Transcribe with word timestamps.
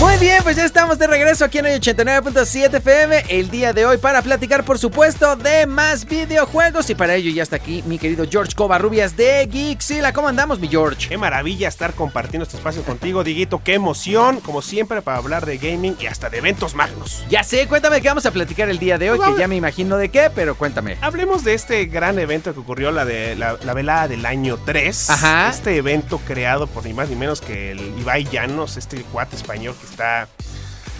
Muy 0.00 0.09
bien, 0.20 0.42
pues 0.42 0.56
ya 0.56 0.66
estamos 0.66 0.98
de 0.98 1.06
regreso 1.06 1.46
aquí 1.46 1.58
en 1.58 1.66
el 1.66 1.80
89.7 1.80 2.74
FM 2.74 3.24
el 3.30 3.50
día 3.50 3.72
de 3.72 3.86
hoy 3.86 3.96
para 3.96 4.20
platicar, 4.20 4.64
por 4.64 4.78
supuesto, 4.78 5.34
de 5.36 5.66
más 5.66 6.04
videojuegos. 6.04 6.90
Y 6.90 6.94
para 6.94 7.14
ello 7.14 7.30
ya 7.30 7.42
está 7.42 7.56
aquí 7.56 7.82
mi 7.86 7.98
querido 7.98 8.26
George 8.30 8.54
Covarrubias 8.54 9.16
de 9.16 9.48
Geeksila. 9.50 10.12
¿Cómo 10.12 10.28
andamos, 10.28 10.60
mi 10.60 10.68
George? 10.68 11.08
Qué 11.08 11.16
maravilla 11.16 11.68
estar 11.68 11.94
compartiendo 11.94 12.44
este 12.44 12.58
espacio 12.58 12.82
contigo, 12.82 13.24
Diguito. 13.24 13.62
Qué 13.64 13.72
emoción, 13.74 14.40
como 14.40 14.60
siempre, 14.60 15.00
para 15.00 15.16
hablar 15.16 15.46
de 15.46 15.56
gaming 15.56 15.96
y 15.98 16.06
hasta 16.06 16.28
de 16.28 16.38
eventos 16.38 16.74
magnos. 16.74 17.24
Ya 17.30 17.42
sé, 17.42 17.66
cuéntame 17.66 18.02
qué 18.02 18.08
vamos 18.08 18.26
a 18.26 18.30
platicar 18.30 18.68
el 18.68 18.78
día 18.78 18.98
de 18.98 19.12
hoy, 19.12 19.16
Pues, 19.18 19.30
que 19.30 19.38
ya 19.40 19.48
me 19.48 19.56
imagino 19.56 19.96
de 19.96 20.10
qué, 20.10 20.30
pero 20.34 20.54
cuéntame. 20.54 20.98
Hablemos 21.00 21.44
de 21.44 21.54
este 21.54 21.86
gran 21.86 22.18
evento 22.18 22.52
que 22.52 22.60
ocurrió, 22.60 22.90
la 22.90 23.06
de 23.06 23.36
la, 23.36 23.56
la 23.62 23.72
velada 23.72 24.06
del 24.08 24.26
año 24.26 24.58
3. 24.66 25.08
Ajá. 25.08 25.48
Este 25.48 25.76
evento 25.76 26.20
creado 26.26 26.66
por 26.66 26.84
ni 26.84 26.92
más 26.92 27.08
ni 27.08 27.16
menos 27.16 27.40
que 27.40 27.70
el 27.70 27.80
Ibai 28.00 28.24
Llanos, 28.24 28.76
este 28.76 29.00
cuate 29.04 29.36
español 29.36 29.74
que 29.80 29.86
está. 29.86 30.09
Bye. 30.10 30.49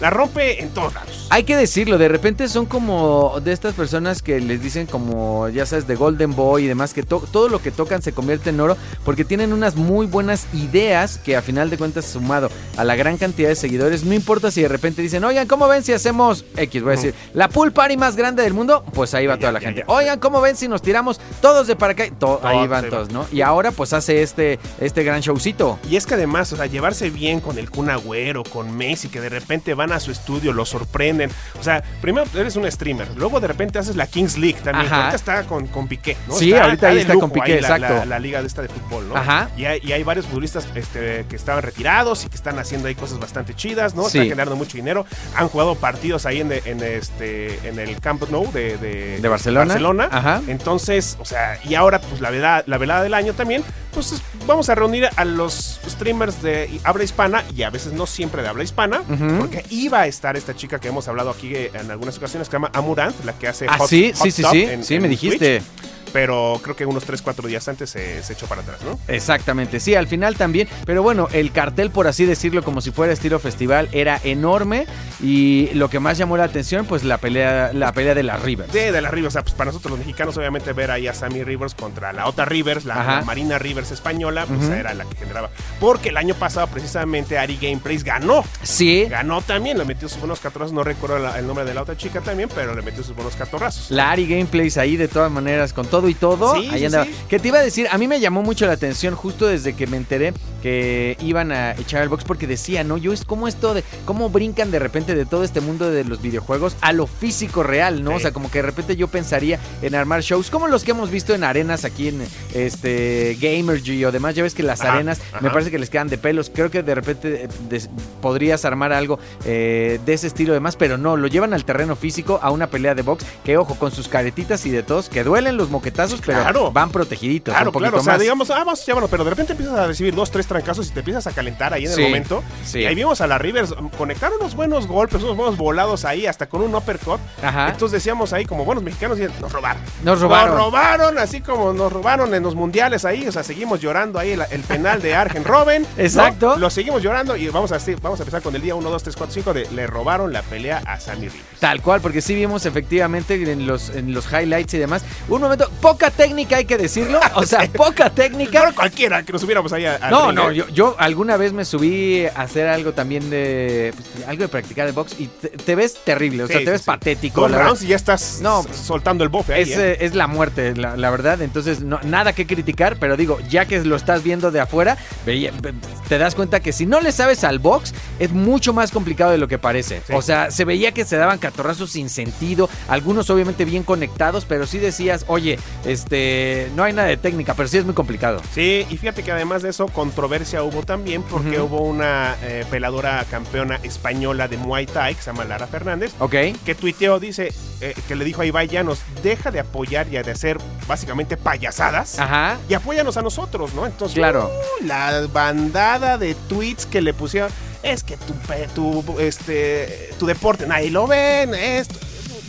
La 0.01 0.09
rompe 0.09 0.61
en 0.61 0.69
todos 0.71 0.93
lados. 0.93 1.27
Hay 1.29 1.43
que 1.43 1.55
decirlo, 1.55 1.97
de 1.97 2.07
repente 2.09 2.47
son 2.49 2.65
como 2.65 3.39
de 3.41 3.53
estas 3.53 3.73
personas 3.75 4.21
que 4.21 4.41
les 4.41 4.61
dicen 4.61 4.85
como, 4.87 5.47
ya 5.49 5.65
sabes, 5.65 5.87
de 5.87 5.95
Golden 5.95 6.35
Boy 6.35 6.65
y 6.65 6.67
demás, 6.67 6.93
que 6.93 7.03
to- 7.03 7.23
todo 7.31 7.47
lo 7.47 7.61
que 7.61 7.71
tocan 7.71 8.01
se 8.01 8.11
convierte 8.11 8.49
en 8.49 8.59
oro 8.59 8.75
porque 9.05 9.23
tienen 9.23 9.53
unas 9.53 9.75
muy 9.75 10.07
buenas 10.07 10.47
ideas 10.53 11.17
que 11.19 11.37
a 11.37 11.41
final 11.41 11.69
de 11.69 11.77
cuentas 11.77 12.05
sumado 12.05 12.49
a 12.77 12.83
la 12.83 12.95
gran 12.95 13.17
cantidad 13.17 13.47
de 13.49 13.55
seguidores, 13.55 14.03
no 14.03 14.13
importa 14.13 14.49
si 14.51 14.61
de 14.61 14.67
repente 14.67 15.01
dicen, 15.01 15.23
oigan, 15.23 15.47
¿cómo 15.47 15.67
ven 15.67 15.83
si 15.83 15.93
hacemos 15.93 16.43
X? 16.57 16.81
Voy 16.81 16.93
a 16.93 16.95
decir, 16.95 17.13
la 17.33 17.47
pool 17.47 17.71
party 17.71 17.95
más 17.95 18.15
grande 18.15 18.41
del 18.43 18.53
mundo, 18.53 18.83
pues 18.93 19.13
ahí 19.13 19.27
va 19.27 19.37
toda 19.37 19.51
la 19.51 19.59
gente. 19.59 19.83
Oigan, 19.87 20.19
¿cómo 20.19 20.41
ven 20.41 20.55
si 20.57 20.67
nos 20.67 20.81
tiramos 20.81 21.19
todos 21.41 21.67
de 21.67 21.75
para 21.75 21.93
acá? 21.93 22.05
To- 22.19 22.41
ahí 22.43 22.67
van 22.67 22.89
todos. 22.89 23.11
¿no? 23.11 23.25
Y 23.31 23.41
ahora 23.41 23.71
pues 23.71 23.93
hace 23.93 24.23
este, 24.23 24.59
este 24.79 25.03
gran 25.03 25.21
showcito. 25.21 25.79
Y 25.89 25.95
es 25.95 26.05
que 26.07 26.15
además, 26.15 26.51
o 26.53 26.57
sea, 26.57 26.65
llevarse 26.65 27.09
bien 27.11 27.39
con 27.39 27.57
el 27.59 27.69
Kun 27.69 27.89
Agüero, 27.89 28.43
con 28.43 28.75
Messi, 28.75 29.07
que 29.07 29.21
de 29.21 29.29
repente 29.29 29.73
van 29.75 29.90
a 29.93 29.99
su 29.99 30.11
estudio, 30.11 30.53
lo 30.53 30.65
sorprenden. 30.65 31.29
O 31.59 31.63
sea, 31.63 31.83
primero 32.01 32.25
eres 32.35 32.55
un 32.55 32.69
streamer, 32.71 33.07
luego 33.15 33.39
de 33.39 33.47
repente 33.47 33.79
haces 33.79 33.95
la 33.95 34.07
Kings 34.07 34.37
League 34.37 34.59
también. 34.63 34.91
Ahorita 34.91 35.15
está 35.15 35.43
con, 35.43 35.67
con 35.67 35.87
Piqué, 35.87 36.17
¿no? 36.27 36.35
Sí, 36.35 36.53
ahorita 36.53 36.87
ahí 36.89 36.95
de 36.95 37.01
está 37.01 37.13
con 37.15 37.31
Piqué, 37.31 37.53
ahí 37.53 37.61
la- 37.61 37.67
exacto. 37.75 37.93
La, 37.95 38.05
la 38.05 38.19
liga 38.19 38.41
de 38.41 38.47
esta 38.47 38.61
de 38.61 38.69
fútbol, 38.69 39.09
¿no? 39.09 39.15
Ajá. 39.15 39.49
Y 39.57 39.65
hay, 39.65 39.79
y 39.83 39.91
hay 39.91 40.03
varios 40.03 40.25
futbolistas 40.25 40.67
este, 40.75 41.25
que 41.29 41.35
estaban 41.35 41.63
retirados 41.63 42.25
y 42.25 42.29
que 42.29 42.35
están 42.35 42.57
haciendo 42.59 42.87
ahí 42.87 42.95
cosas 42.95 43.19
bastante 43.19 43.53
chidas, 43.55 43.95
¿no? 43.95 44.03
Sí. 44.03 44.17
Están 44.19 44.29
generando 44.29 44.55
mucho 44.55 44.77
dinero. 44.77 45.05
Han 45.35 45.47
jugado 45.47 45.75
partidos 45.75 46.25
ahí 46.25 46.41
en, 46.41 46.51
en 46.51 46.81
este, 46.83 47.67
en 47.67 47.79
el 47.79 47.99
Camp 47.99 48.23
Nou 48.29 48.51
de, 48.51 48.77
de, 48.77 49.19
De 49.19 49.27
Barcelona. 49.27 49.65
Barcelona. 49.65 50.09
Ajá. 50.11 50.41
Entonces, 50.47 51.17
o 51.19 51.25
sea, 51.25 51.59
y 51.63 51.75
ahora 51.75 51.99
pues 52.01 52.21
la 52.21 52.29
velada, 52.29 52.63
la 52.67 52.77
velada 52.77 53.03
del 53.03 53.13
año 53.13 53.33
también, 53.33 53.63
pues 53.93 54.11
es- 54.11 54.21
vamos 54.47 54.69
a 54.69 54.75
reunir 54.75 55.07
a 55.15 55.25
los 55.25 55.79
streamers 55.87 56.41
de 56.41 56.79
habla 56.83 57.03
hispana 57.03 57.43
y 57.55 57.63
a 57.63 57.69
veces 57.69 57.93
no 57.93 58.05
siempre 58.05 58.41
de 58.41 58.47
habla 58.49 58.63
hispana, 58.63 59.01
Ujú. 59.01 59.37
porque 59.39 59.65
iba 59.83 60.01
a 60.01 60.07
estar 60.07 60.35
esta 60.37 60.55
chica 60.55 60.79
que 60.79 60.87
hemos 60.89 61.07
hablado 61.07 61.29
aquí 61.29 61.55
eh, 61.55 61.71
en 61.73 61.89
algunas 61.91 62.17
ocasiones 62.17 62.47
que 62.47 62.51
se 62.51 62.55
llama 62.55 62.71
Amurant, 62.73 63.15
la 63.25 63.33
que 63.33 63.47
hace 63.47 63.65
Ah, 63.67 63.77
Hot- 63.77 63.87
sí, 63.89 64.11
Hot 64.15 64.23
sí, 64.23 64.31
sí, 64.31 64.43
sí, 64.51 64.61
en- 64.63 64.83
sí, 64.83 64.95
en 64.95 65.01
me 65.01 65.07
dijiste. 65.09 65.59
Twitch, 65.59 66.00
pero 66.13 66.59
creo 66.63 66.75
que 66.75 66.85
unos 66.85 67.03
3, 67.05 67.21
4 67.21 67.47
días 67.47 67.67
antes 67.67 67.89
se, 67.89 68.21
se 68.23 68.33
echó 68.33 68.45
para 68.47 68.61
atrás, 68.61 68.79
¿no? 68.83 68.99
Exactamente, 69.07 69.79
sí, 69.79 69.95
al 69.95 70.07
final 70.07 70.35
también. 70.35 70.67
Pero 70.85 71.03
bueno, 71.03 71.27
el 71.31 71.51
cartel, 71.51 71.91
por 71.91 72.07
así 72.07 72.25
decirlo, 72.25 72.63
como 72.63 72.81
si 72.81 72.91
fuera 72.91 73.13
estilo 73.13 73.39
festival, 73.39 73.89
era 73.91 74.19
enorme. 74.23 74.85
Y 75.21 75.69
lo 75.73 75.89
que 75.89 75.99
más 75.99 76.17
llamó 76.17 76.37
la 76.37 76.45
atención, 76.45 76.85
pues 76.85 77.03
la 77.03 77.17
pelea, 77.17 77.71
la 77.73 77.91
pelea 77.93 78.15
de 78.15 78.23
las 78.23 78.41
Rivers. 78.41 78.71
De, 78.73 78.91
de 78.91 79.01
la 79.01 79.11
Rivers, 79.11 79.31
o 79.31 79.33
sea, 79.33 79.43
pues 79.43 79.53
para 79.53 79.69
nosotros 79.71 79.91
los 79.91 79.99
mexicanos, 79.99 80.35
obviamente, 80.37 80.73
ver 80.73 80.91
ahí 80.91 81.07
a 81.07 81.13
Sammy 81.13 81.43
Rivers 81.43 81.75
contra 81.75 82.11
la 82.13 82.27
otra 82.27 82.45
Rivers, 82.45 82.85
la, 82.85 83.21
Marina 83.25 83.59
Rivers 83.59 83.91
española, 83.91 84.45
pues 84.47 84.69
era 84.69 84.93
la 84.93 85.05
que 85.05 85.15
generaba. 85.17 85.49
Porque 85.79 86.09
el 86.09 86.17
año 86.17 86.33
pasado, 86.35 86.67
precisamente, 86.67 87.37
Ari 87.37 87.57
Gameplays 87.61 88.03
ganó. 88.03 88.43
Sí, 88.63 89.05
Ganó 89.09 89.41
también, 89.41 89.77
le 89.77 89.85
metió 89.85 90.07
sus 90.09 90.19
buenos 90.19 90.39
catorrazos. 90.39 90.73
No 90.73 90.83
recuerdo 90.83 91.19
la- 91.19 91.37
el 91.37 91.45
nombre 91.47 91.65
de 91.65 91.73
la 91.73 91.83
otra 91.83 91.95
chica 91.97 92.21
también, 92.21 92.49
pero 92.53 92.73
le 92.75 92.81
metió 92.81 93.03
sus 93.03 93.15
buenos 93.15 93.35
catorrazos. 93.35 93.91
la 93.91 94.11
Ari 94.11 94.27
Gameplays 94.27 94.77
ahí 94.77 94.97
de 94.97 95.07
todas 95.07 95.31
maneras, 95.31 95.73
con 95.73 95.85
todo 95.87 96.00
y 96.09 96.13
todo. 96.13 96.55
Sí, 96.55 96.69
ahí 96.71 96.79
sí, 96.79 96.85
andaba. 96.85 97.05
sí. 97.05 97.15
Que 97.29 97.39
te 97.39 97.47
iba 97.49 97.59
a 97.59 97.63
decir, 97.63 97.87
a 97.91 97.97
mí 97.97 98.07
me 98.07 98.19
llamó 98.19 98.41
mucho 98.43 98.65
la 98.65 98.73
atención 98.73 99.15
justo 99.15 99.47
desde 99.47 99.73
que 99.75 99.87
me 99.87 99.97
enteré 99.97 100.33
que 100.61 101.17
iban 101.21 101.51
a 101.51 101.71
echar 101.71 102.03
el 102.03 102.09
box 102.09 102.23
porque 102.23 102.45
decía, 102.45 102.83
¿no? 102.83 102.97
Yo 102.97 103.13
es 103.13 103.25
como 103.25 103.47
esto 103.47 103.73
de 103.73 103.83
cómo 104.05 104.29
brincan 104.29 104.69
de 104.69 104.77
repente 104.77 105.15
de 105.15 105.25
todo 105.25 105.43
este 105.43 105.59
mundo 105.59 105.89
de 105.89 106.03
los 106.03 106.21
videojuegos 106.21 106.75
a 106.81 106.93
lo 106.93 107.07
físico 107.07 107.63
real, 107.63 108.03
¿no? 108.03 108.15
O 108.15 108.19
sea, 108.19 108.31
como 108.31 108.51
que 108.51 108.59
de 108.59 108.63
repente 108.63 108.95
yo 108.95 109.07
pensaría 109.07 109.59
en 109.81 109.95
armar 109.95 110.21
shows 110.21 110.51
como 110.51 110.67
los 110.67 110.83
que 110.83 110.91
hemos 110.91 111.09
visto 111.09 111.33
en 111.33 111.43
arenas 111.43 111.83
aquí 111.83 112.09
en 112.09 112.21
este 112.53 113.37
Gamergy 113.41 114.05
o 114.05 114.11
demás. 114.11 114.35
Ya 114.35 114.43
ves 114.43 114.53
que 114.53 114.63
las 114.63 114.81
Ajá, 114.81 114.93
arenas 114.93 115.19
me 115.41 115.49
parece 115.49 115.71
que 115.71 115.79
les 115.79 115.89
quedan 115.89 116.07
de 116.09 116.17
pelos. 116.17 116.51
Creo 116.53 116.69
que 116.69 116.83
de 116.83 116.95
repente 116.95 117.43
eh, 117.45 117.47
des- 117.69 117.89
podrías 118.21 118.63
armar 118.65 118.93
algo 118.93 119.19
eh, 119.45 119.99
de 120.05 120.13
ese 120.13 120.27
estilo 120.27 120.53
demás, 120.53 120.75
pero 120.75 120.97
no, 120.97 121.17
lo 121.17 121.27
llevan 121.27 121.53
al 121.53 121.65
terreno 121.65 121.95
físico 121.95 122.39
a 122.41 122.51
una 122.51 122.67
pelea 122.67 122.95
de 122.95 123.01
box 123.01 123.25
que, 123.43 123.57
ojo, 123.57 123.75
con 123.75 123.91
sus 123.91 124.07
caretitas 124.07 124.65
y 124.65 124.69
de 124.69 124.83
todos, 124.83 125.09
que 125.09 125.23
duelen 125.23 125.57
los 125.57 125.69
pero 125.93 126.39
Claro. 126.41 126.71
van 126.71 126.89
protegiditos. 126.91 127.53
Claro, 127.53 127.69
un 127.69 127.73
poquito 127.73 127.89
claro. 127.91 128.01
O 128.01 128.03
sea, 128.03 128.13
más. 128.13 128.21
digamos, 128.21 128.49
ah, 128.51 128.59
vamos 128.59 128.81
a 128.81 128.85
llévalo, 128.85 129.07
pero 129.07 129.23
de 129.23 129.29
repente 129.29 129.51
empiezas 129.53 129.77
a 129.77 129.87
recibir 129.87 130.13
dos, 130.15 130.31
tres 130.31 130.47
trancazos 130.47 130.87
y 130.87 130.91
te 130.91 130.99
empiezas 130.99 131.27
a 131.27 131.31
calentar 131.31 131.73
ahí 131.73 131.85
en 131.85 131.91
Sí, 131.91 132.01
el 132.01 132.07
momento. 132.07 132.43
sí. 132.65 132.79
Y 132.79 132.85
ahí 132.85 132.95
vimos 132.95 133.21
a 133.21 133.27
la 133.27 133.37
Rivers 133.37 133.71
um, 133.71 133.89
conectar 133.89 134.31
unos 134.39 134.55
buenos 134.55 134.87
golpes, 134.87 135.21
unos 135.23 135.35
buenos 135.37 135.57
volados 135.57 136.05
ahí, 136.05 136.25
hasta 136.25 136.47
con 136.47 136.61
un 136.61 136.73
uppercut. 136.73 137.19
Ajá. 137.43 137.67
Entonces 137.69 137.91
decíamos 137.91 138.33
ahí, 138.33 138.45
como 138.45 138.65
buenos 138.65 138.83
mexicanos, 138.83 139.19
y 139.19 139.23
nos 139.41 139.51
robaron. 139.51 139.81
Nos 140.03 140.19
robaron. 140.21 140.55
Nos 140.55 140.65
robaron, 140.65 141.17
así 141.17 141.41
como 141.41 141.73
nos 141.73 141.91
robaron 141.91 142.33
en 142.33 142.43
los 142.43 142.55
mundiales 142.55 143.05
ahí. 143.05 143.27
O 143.27 143.31
sea, 143.31 143.43
seguimos 143.43 143.79
llorando 143.81 144.19
ahí 144.19 144.31
el, 144.31 144.41
el 144.49 144.61
penal 144.61 145.01
de 145.01 145.15
Argen 145.15 145.43
Robben. 145.43 145.83
¿no? 145.83 146.03
Exacto. 146.03 146.57
Lo 146.57 146.69
seguimos 146.69 147.01
llorando 147.01 147.35
y 147.35 147.47
vamos 147.49 147.71
a, 147.71 147.77
vamos 148.01 148.19
a 148.19 148.23
empezar 148.23 148.41
con 148.41 148.55
el 148.55 148.61
día 148.61 148.75
1, 148.75 148.89
2, 148.89 149.03
3, 149.03 149.15
4, 149.15 149.33
5 149.33 149.53
de 149.53 149.71
le 149.71 149.87
robaron 149.87 150.33
la 150.33 150.41
pelea 150.41 150.81
a 150.85 150.99
Sammy 150.99 151.27
Rivers. 151.29 151.59
Tal 151.59 151.81
cual, 151.81 152.01
porque 152.01 152.21
sí 152.21 152.33
vimos 152.35 152.65
efectivamente 152.65 153.35
en 153.51 153.67
los, 153.67 153.89
en 153.89 154.13
los 154.13 154.25
highlights 154.31 154.73
y 154.73 154.77
demás. 154.77 155.03
Un 155.29 155.41
momento, 155.41 155.69
poca 155.81 156.11
técnica 156.11 156.57
hay 156.57 156.65
que 156.65 156.77
decirlo. 156.77 157.19
O 157.35 157.45
sea, 157.45 157.67
poca 157.71 158.09
técnica. 158.09 158.51
Claro, 158.51 158.75
cualquiera 158.75 159.23
que 159.23 159.31
nos 159.31 159.41
subiéramos 159.41 159.71
ahí 159.73 159.85
a, 159.85 159.95
al 159.95 160.11
No, 160.11 160.31
no, 160.31 160.51
yo, 160.51 160.67
yo 160.69 160.95
alguna 160.99 161.37
vez 161.37 161.53
me 161.53 161.65
subí 161.65 162.25
a 162.25 162.41
hacer 162.41 162.67
algo 162.67 162.93
también 162.93 163.29
de. 163.29 163.93
pues, 163.95 164.27
algo 164.27 164.43
de 164.43 164.47
practicar 164.49 164.87
el 164.87 164.93
box 164.93 165.15
y 165.19 165.27
te, 165.27 165.49
te 165.49 165.75
ves 165.75 165.95
terrible, 166.03 166.43
o 166.43 166.47
sea, 166.47 166.59
Sí, 166.59 166.65
te 166.65 166.71
ves 166.71 166.81
sí, 166.81 166.85
patético. 166.87 167.41
Dos 167.41 167.51
la 167.51 167.63
rounds 167.63 167.83
y 167.83 167.87
ya 167.87 167.95
estás 167.95 168.39
No. 168.41 168.63
soltando 168.73 169.23
el 169.23 169.29
bofe 169.29 169.53
ahí. 169.53 169.63
Es, 169.63 169.77
¿eh? 169.77 169.97
es 170.01 170.13
la 170.15 170.27
muerte, 170.27 170.75
la, 170.75 170.95
la 170.97 171.09
verdad. 171.09 171.41
Entonces, 171.41 171.81
no, 171.81 171.99
nada 172.03 172.33
que 172.33 172.45
criticar, 172.45 172.97
pero 172.99 173.17
digo, 173.17 173.39
ya 173.49 173.65
que 173.65 173.79
lo 173.83 173.95
estás 173.95 174.23
viendo 174.23 174.51
de 174.51 174.59
afuera, 174.59 174.97
veía- 175.25 175.51
ve- 175.61 175.73
te 176.11 176.17
das 176.17 176.35
cuenta 176.35 176.59
que 176.59 176.73
si 176.73 176.85
no 176.85 176.99
le 176.99 177.13
sabes 177.13 177.45
al 177.45 177.59
box, 177.59 177.93
es 178.19 178.31
mucho 178.33 178.73
más 178.73 178.91
complicado 178.91 179.31
de 179.31 179.37
lo 179.37 179.47
que 179.47 179.57
parece. 179.57 180.01
Sí. 180.05 180.11
O 180.13 180.21
sea, 180.21 180.51
se 180.51 180.65
veía 180.65 180.91
que 180.91 181.05
se 181.05 181.15
daban 181.15 181.39
catorrazos 181.39 181.89
sin 181.91 182.09
sentido, 182.09 182.69
algunos 182.89 183.29
obviamente 183.29 183.63
bien 183.63 183.83
conectados, 183.83 184.43
pero 184.43 184.67
sí 184.67 184.77
decías, 184.77 185.23
oye, 185.27 185.57
este, 185.85 186.69
no 186.75 186.83
hay 186.83 186.91
nada 186.91 187.07
de 187.07 187.15
técnica, 187.15 187.53
pero 187.53 187.69
sí 187.69 187.77
es 187.77 187.85
muy 187.85 187.93
complicado. 187.93 188.41
Sí, 188.53 188.85
y 188.89 188.97
fíjate 188.97 189.23
que 189.23 189.31
además 189.31 189.61
de 189.61 189.69
eso, 189.69 189.87
controversia 189.87 190.63
hubo 190.63 190.83
también 190.83 191.23
porque 191.23 191.61
hubo 191.61 191.79
una 191.79 192.35
eh, 192.43 192.65
peladora 192.69 193.23
campeona 193.31 193.79
española 193.81 194.49
de 194.49 194.57
Muay 194.57 194.87
Thai, 194.87 195.15
que 195.15 195.21
se 195.21 195.27
llama 195.31 195.45
Lara 195.45 195.67
Fernández, 195.67 196.11
¿Ok? 196.19 196.35
que 196.65 196.75
tuiteó, 196.75 197.21
dice, 197.21 197.53
eh, 197.79 197.93
que 198.09 198.15
le 198.17 198.25
dijo 198.25 198.41
a 198.41 198.45
Ibai 198.45 198.67
Llanos, 198.67 198.99
deja 199.23 199.49
de 199.49 199.61
apoyar 199.61 200.07
y 200.07 200.21
de 200.21 200.31
hacer 200.31 200.57
básicamente 200.87 201.37
payasadas. 201.37 202.19
Ajá. 202.19 202.57
Y 202.67 202.73
apóyanos 202.73 203.15
a 203.15 203.21
nosotros, 203.21 203.73
¿no? 203.73 203.85
Entonces, 203.85 204.15
Claro. 204.15 204.49
uh, 204.81 204.85
la 204.85 205.25
bandada 205.31 206.00
de 206.01 206.35
tweets 206.49 206.85
que 206.85 207.01
le 207.01 207.13
pusieron, 207.13 207.51
es 207.83 208.03
que 208.03 208.17
tu, 208.17 208.33
tu, 208.75 209.19
este, 209.19 210.09
tu 210.19 210.25
deporte, 210.25 210.67
nadie 210.67 210.91
lo 210.91 211.07
ven, 211.07 211.53
esto. 211.53 211.95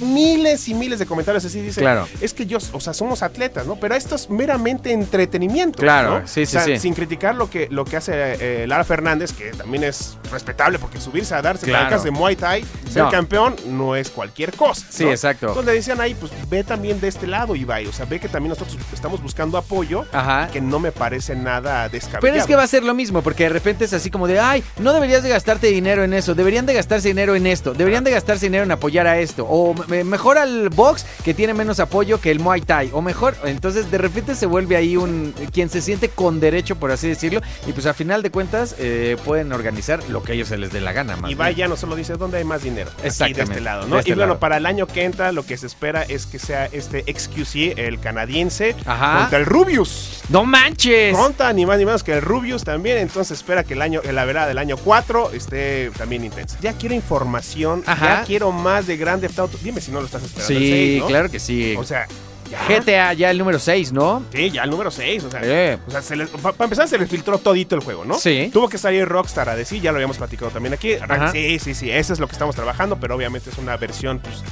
Miles 0.00 0.68
y 0.68 0.74
miles 0.74 0.98
de 0.98 1.06
comentarios 1.06 1.44
así. 1.44 1.60
Dicen, 1.60 1.82
Claro. 1.82 2.08
es 2.20 2.34
que 2.34 2.46
yo, 2.46 2.58
o 2.72 2.80
sea, 2.80 2.92
somos 2.94 3.22
atletas, 3.22 3.66
¿no? 3.66 3.76
Pero 3.76 3.94
esto 3.94 4.14
es 4.14 4.28
meramente 4.30 4.92
entretenimiento. 4.92 5.78
Claro, 5.78 6.20
¿no? 6.20 6.26
sí, 6.28 6.42
O 6.42 6.46
sea, 6.46 6.64
sí. 6.64 6.78
Sin 6.78 6.94
criticar 6.94 7.34
lo 7.34 7.48
que, 7.50 7.68
lo 7.70 7.84
que 7.84 7.96
hace 7.96 8.12
eh, 8.14 8.66
Lara 8.66 8.84
Fernández, 8.84 9.32
que 9.32 9.50
también 9.52 9.84
es 9.84 10.16
respetable, 10.30 10.78
porque 10.78 11.00
subirse 11.00 11.34
a 11.34 11.42
darse 11.42 11.66
Claro. 11.66 12.00
de 12.02 12.10
Muay 12.10 12.36
Thai, 12.36 12.64
ser 12.90 13.04
No. 13.04 13.10
campeón, 13.10 13.56
no 13.66 13.94
es 13.96 14.10
cualquier 14.10 14.52
cosa. 14.54 14.86
Sí, 14.90 15.04
¿no? 15.04 15.10
exacto. 15.10 15.48
Entonces 15.48 15.66
le 15.66 15.72
decían 15.74 16.00
ahí, 16.00 16.14
pues 16.14 16.32
ve 16.48 16.64
también 16.64 17.00
de 17.00 17.08
este 17.08 17.26
lado, 17.26 17.54
Ibai. 17.54 17.86
O 17.86 17.92
sea, 17.92 18.06
ve 18.06 18.18
que 18.20 18.28
también 18.28 18.50
nosotros 18.50 18.76
estamos 18.92 19.22
buscando 19.22 19.58
apoyo, 19.58 20.04
Ajá. 20.12 20.48
que 20.52 20.60
no 20.60 20.78
me 20.78 20.92
parece 20.92 21.36
nada 21.36 21.88
descabellado. 21.88 22.20
Pero 22.22 22.36
es 22.36 22.46
que 22.46 22.56
va 22.56 22.62
a 22.62 22.66
ser 22.66 22.82
lo 22.84 22.94
mismo, 22.94 23.22
porque 23.22 23.44
de 23.44 23.48
repente 23.50 23.84
es 23.84 23.92
así 23.92 24.10
como 24.10 24.26
de, 24.26 24.38
ay, 24.40 24.62
no 24.78 24.92
deberías 24.92 25.22
de 25.22 25.28
gastarte 25.28 25.68
dinero 25.68 26.04
en 26.04 26.12
eso, 26.12 26.34
deberían 26.34 26.66
de 26.66 26.74
gastarse 26.74 27.08
dinero 27.08 27.34
en 27.36 27.46
esto, 27.46 27.74
deberían 27.74 28.04
de 28.04 28.10
gastarse 28.10 28.46
dinero 28.46 28.64
en 28.64 28.70
apoyar 28.72 29.06
a 29.06 29.18
esto, 29.18 29.46
o 29.48 29.74
mejor 29.88 30.38
al 30.38 30.69
box 30.69 31.05
que 31.25 31.34
tiene 31.34 31.55
menos 31.55 31.81
apoyo 31.81 32.20
que 32.20 32.31
el 32.31 32.40
Muay 32.40 32.61
Thai, 32.62 32.90
o 32.93 33.02
mejor, 33.02 33.37
entonces 33.44 33.90
de 33.90 33.99
repente 33.99 34.34
se 34.34 34.46
vuelve 34.46 34.76
ahí 34.76 34.96
un, 34.96 35.34
quien 35.52 35.69
se 35.69 35.81
siente 35.81 36.08
con 36.08 36.40
derecho, 36.40 36.76
por 36.76 36.90
así 36.90 37.08
decirlo, 37.08 37.40
y 37.67 37.73
pues 37.73 37.87
a 37.87 37.94
final 37.94 38.23
de 38.23 38.31
cuentas 38.31 38.75
eh, 38.79 39.17
pueden 39.25 39.52
organizar 39.52 40.00
lo 40.08 40.23
que 40.23 40.32
a 40.32 40.34
ellos 40.34 40.49
se 40.49 40.58
les 40.58 40.73
dé 40.73 40.81
la 40.81 40.93
gana, 40.93 41.17
más 41.17 41.31
Y 41.31 41.34
vaya 41.34 41.69
no 41.69 41.76
solo 41.76 41.96
dice 41.96 42.14
dónde 42.14 42.38
hay 42.38 42.44
más 42.44 42.62
dinero. 42.62 42.90
Aquí 42.93 43.02
de 43.02 43.08
Exactamente, 43.08 43.43
este 43.52 43.61
lado, 43.61 43.84
de 43.84 43.90
¿no? 43.90 43.99
este 43.99 44.11
y 44.11 44.14
bueno, 44.14 44.29
lado. 44.29 44.40
para 44.40 44.56
el 44.56 44.67
año 44.67 44.87
que 44.87 45.05
entra, 45.05 45.32
lo 45.32 45.44
que 45.44 45.56
se 45.56 45.67
espera 45.67 46.02
es 46.02 46.26
que 46.26 46.38
sea 46.38 46.67
este 46.67 47.05
XQC, 47.12 47.79
el 47.79 48.00
canadiense, 48.00 48.75
Ajá. 48.87 49.19
contra 49.20 49.38
el 49.38 49.46
Rubius. 49.46 50.20
¡No 50.29 50.44
manches! 50.44 51.17
Contra 51.17 51.52
ni 51.52 51.67
más 51.67 51.79
ni 51.79 51.84
menos 51.84 52.02
que 52.02 52.12
el 52.14 52.23
Rubius 52.23 52.64
también. 52.64 52.99
Entonces 52.99 53.38
espera 53.38 53.64
que 53.64 53.75
el 53.75 53.82
año, 53.82 54.00
la 54.11 54.25
verdad 54.25 54.46
del 54.49 54.58
año 54.58 54.76
4 54.76 55.31
esté 55.32 55.90
también 55.96 56.25
intensa. 56.25 56.56
Ya 56.61 56.73
quiero 56.75 56.94
información, 56.94 57.82
Ajá. 57.87 58.20
ya 58.20 58.25
quiero 58.25 58.52
más 58.52 58.87
de 58.87 58.96
Grand 58.96 59.20
Theft 59.20 59.38
Auto. 59.38 59.58
Dime 59.72 59.80
si 59.80 59.90
no 59.90 60.00
lo 60.00 60.06
estás 60.06 60.22
esperando. 60.22 60.52
el 60.54 60.60
Sí, 60.62 60.70
6, 60.70 61.00
¿no? 61.00 61.06
claro 61.06 61.30
que 61.30 61.40
sí. 61.40 61.74
O 61.78 61.84
sea, 61.84 62.06
ya. 62.50 62.58
GTA 62.69 63.12
ya 63.14 63.30
el 63.30 63.38
número 63.38 63.58
6, 63.58 63.90
¿no? 63.92 64.22
Sí, 64.30 64.50
ya 64.50 64.64
el 64.64 64.70
número 64.70 64.90
6. 64.90 65.24
O 65.24 65.30
sea, 65.30 65.40
Eh. 65.42 65.78
o 65.88 65.90
sea, 65.90 66.02
se 66.02 66.14
les- 66.14 66.28
pa- 66.28 66.52
para 66.52 66.64
empezar, 66.64 66.86
se 66.86 66.98
les 66.98 67.08
filtró 67.08 67.38
todito 67.38 67.74
el 67.74 67.80
juego, 67.82 68.04
¿no? 68.04 68.19
Sí. 68.19 68.50
Tuvo 68.52 68.69
que 68.69 68.76
salir 68.76 69.08
Rockstar 69.08 69.48
a 69.48 69.56
decir, 69.56 69.80
ya 69.80 69.90
lo 69.90 69.96
habíamos 69.96 70.19
platicado 70.19 70.50
también 70.50 70.74
aquí. 70.74 70.92
Ajá. 70.94 71.32
Sí, 71.32 71.58
sí, 71.58 71.72
sí, 71.74 71.90
eso 71.90 72.12
es 72.12 72.19
lo 72.20 72.26
que 72.26 72.32
estamos 72.34 72.54
trabajando, 72.54 73.00
pero 73.00 73.16
obviamente 73.16 73.48
es 73.48 73.56
una 73.56 73.78
versión, 73.78 74.19
pues, 74.19 74.42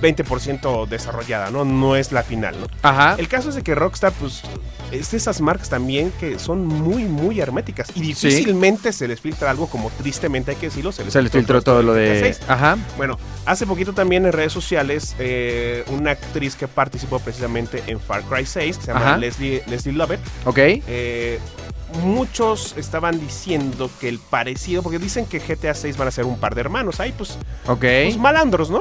20% 0.00 0.86
desarrollada, 0.86 1.50
¿no? 1.50 1.64
No 1.64 1.96
es 1.96 2.12
la 2.12 2.22
final, 2.22 2.56
¿no? 2.60 2.66
Ajá. 2.82 3.16
El 3.18 3.28
caso 3.28 3.48
es 3.48 3.54
de 3.54 3.62
que 3.62 3.74
Rockstar, 3.74 4.12
pues, 4.12 4.42
es 4.92 5.10
de 5.10 5.16
esas 5.16 5.40
marcas 5.40 5.68
también 5.68 6.12
que 6.20 6.38
son 6.38 6.64
muy, 6.66 7.04
muy 7.04 7.40
herméticas 7.40 7.88
y 7.94 8.00
difícilmente 8.00 8.92
se 8.92 9.08
les 9.08 9.20
filtra 9.20 9.50
algo 9.50 9.66
como 9.68 9.90
tristemente 9.90 10.52
hay 10.52 10.56
que 10.56 10.66
decirlo. 10.66 10.92
Se 10.92 11.04
les, 11.04 11.12
Se 11.12 11.22
les 11.22 11.32
filtró 11.32 11.60
todo 11.62 11.82
lo 11.82 11.92
de... 11.94 12.08
GTA 12.20 12.20
6. 12.34 12.40
Ajá. 12.48 12.78
Bueno, 12.96 13.18
hace 13.46 13.66
poquito 13.66 13.92
también 13.92 14.26
en 14.26 14.32
redes 14.32 14.52
sociales, 14.52 15.16
eh, 15.18 15.84
una 15.88 16.12
actriz 16.12 16.54
que 16.56 16.68
participó 16.68 17.18
precisamente 17.18 17.82
en 17.86 17.98
Far 18.00 18.22
Cry 18.22 18.46
6, 18.46 18.76
que 18.78 18.82
se 18.84 18.92
llama 18.92 19.06
Ajá. 19.06 19.16
Leslie, 19.18 19.62
Leslie 19.66 19.94
Lovett, 19.94 20.20
Ok. 20.44 20.58
eh, 20.58 21.40
muchos 22.02 22.74
estaban 22.76 23.20
diciendo 23.20 23.90
que 24.00 24.08
el 24.08 24.18
parecido, 24.18 24.82
porque 24.82 24.98
dicen 24.98 25.26
que 25.26 25.38
GTA 25.38 25.74
6 25.74 25.96
van 25.96 26.08
a 26.08 26.10
ser 26.10 26.24
un 26.24 26.38
par 26.38 26.54
de 26.54 26.60
hermanos, 26.62 27.00
ahí 27.00 27.12
pues, 27.16 27.38
Ok. 27.66 27.80
pues 27.80 28.16
malandros, 28.18 28.70
¿no? 28.70 28.80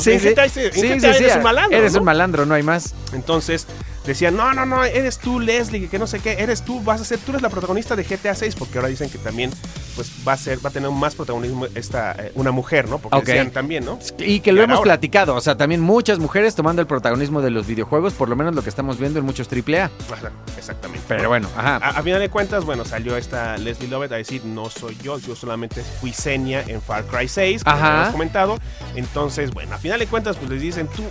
Sí, 0.00 0.12
en 0.12 0.20
sí. 0.20 0.28
GTA, 0.30 0.44
en 0.44 0.50
Sí, 0.50 0.60
GTA 0.62 0.72
sí, 0.72 1.00
sí, 1.00 1.24
eres 1.24 1.36
un 1.36 1.42
malandro. 1.42 1.78
Eres 1.78 1.92
¿no? 1.94 1.98
un 2.00 2.04
malandro, 2.04 2.46
no 2.46 2.54
hay 2.54 2.62
más. 2.62 2.94
Entonces 3.12 3.66
decían, 4.04 4.36
no, 4.36 4.52
no, 4.52 4.66
no, 4.66 4.84
eres 4.84 5.18
tú, 5.18 5.40
Leslie, 5.40 5.88
que 5.88 5.98
no 5.98 6.06
sé 6.06 6.20
qué, 6.20 6.32
eres 6.38 6.62
tú, 6.62 6.80
vas 6.82 7.00
a 7.00 7.04
ser, 7.04 7.18
tú 7.18 7.32
eres 7.32 7.42
la 7.42 7.48
protagonista 7.50 7.96
de 7.96 8.04
GTA 8.04 8.34
6, 8.34 8.54
porque 8.56 8.78
ahora 8.78 8.88
dicen 8.88 9.08
que 9.10 9.18
también 9.18 9.50
pues 9.94 10.10
va 10.26 10.32
a 10.32 10.36
ser, 10.36 10.64
va 10.64 10.70
a 10.70 10.72
tener 10.72 10.90
más 10.90 11.14
protagonismo 11.14 11.66
esta, 11.76 12.12
eh, 12.18 12.32
una 12.34 12.50
mujer, 12.50 12.88
¿no? 12.88 12.98
Porque 12.98 13.20
decían 13.24 13.52
también, 13.52 13.84
¿no? 13.84 13.98
Y 14.18 14.40
que 14.40 14.52
lo 14.52 14.60
hemos 14.60 14.78
ahora- 14.78 14.88
platicado, 14.94 15.36
o 15.36 15.40
sea, 15.40 15.56
también 15.56 15.80
muchas 15.80 16.18
mujeres 16.18 16.54
tomando 16.56 16.82
el 16.82 16.88
protagonismo 16.88 17.40
de 17.40 17.50
los 17.50 17.66
videojuegos, 17.66 18.12
por 18.12 18.28
lo 18.28 18.34
menos 18.34 18.54
lo 18.56 18.62
que 18.62 18.70
estamos 18.70 18.98
viendo 18.98 19.20
en 19.20 19.24
muchos 19.24 19.46
AAA. 19.48 19.84
Ajá, 20.12 20.32
exactamente. 20.58 21.04
Pero 21.06 21.22
¿no? 21.22 21.28
bueno, 21.28 21.48
ajá. 21.56 21.76
A, 21.76 21.90
a 21.90 22.02
final 22.02 22.18
de 22.20 22.28
cuentas, 22.28 22.64
bueno, 22.64 22.84
salió 22.84 23.16
esta 23.16 23.56
Leslie 23.56 23.88
Lovett 23.88 24.10
a 24.10 24.16
decir, 24.16 24.44
no 24.44 24.68
soy 24.68 24.96
yo, 25.00 25.18
yo 25.20 25.36
solamente 25.36 25.80
fui 26.00 26.12
Senia 26.12 26.62
en 26.66 26.82
Far 26.82 27.04
Cry 27.06 27.28
6, 27.28 27.62
como 27.62 27.76
Ajá. 27.76 27.96
hemos 28.00 28.12
comentado. 28.12 28.58
Entonces, 28.96 29.52
bueno, 29.52 29.76
a 29.76 29.78
final 29.78 30.00
de 30.00 30.06
cuentas, 30.08 30.36
pues 30.36 30.50
les 30.50 30.60
dicen, 30.60 30.88
tú, 30.88 31.04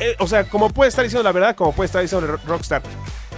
eh, 0.00 0.16
o 0.18 0.26
sea, 0.26 0.44
como 0.44 0.70
puede 0.70 0.88
estar 0.88 1.04
diciendo 1.04 1.22
la 1.22 1.32
verdad, 1.32 1.54
como 1.56 1.72
puede 1.72 1.86
estar 1.86 2.02
diciendo 2.02 2.26
Ro- 2.26 2.40
Rockstar, 2.46 2.82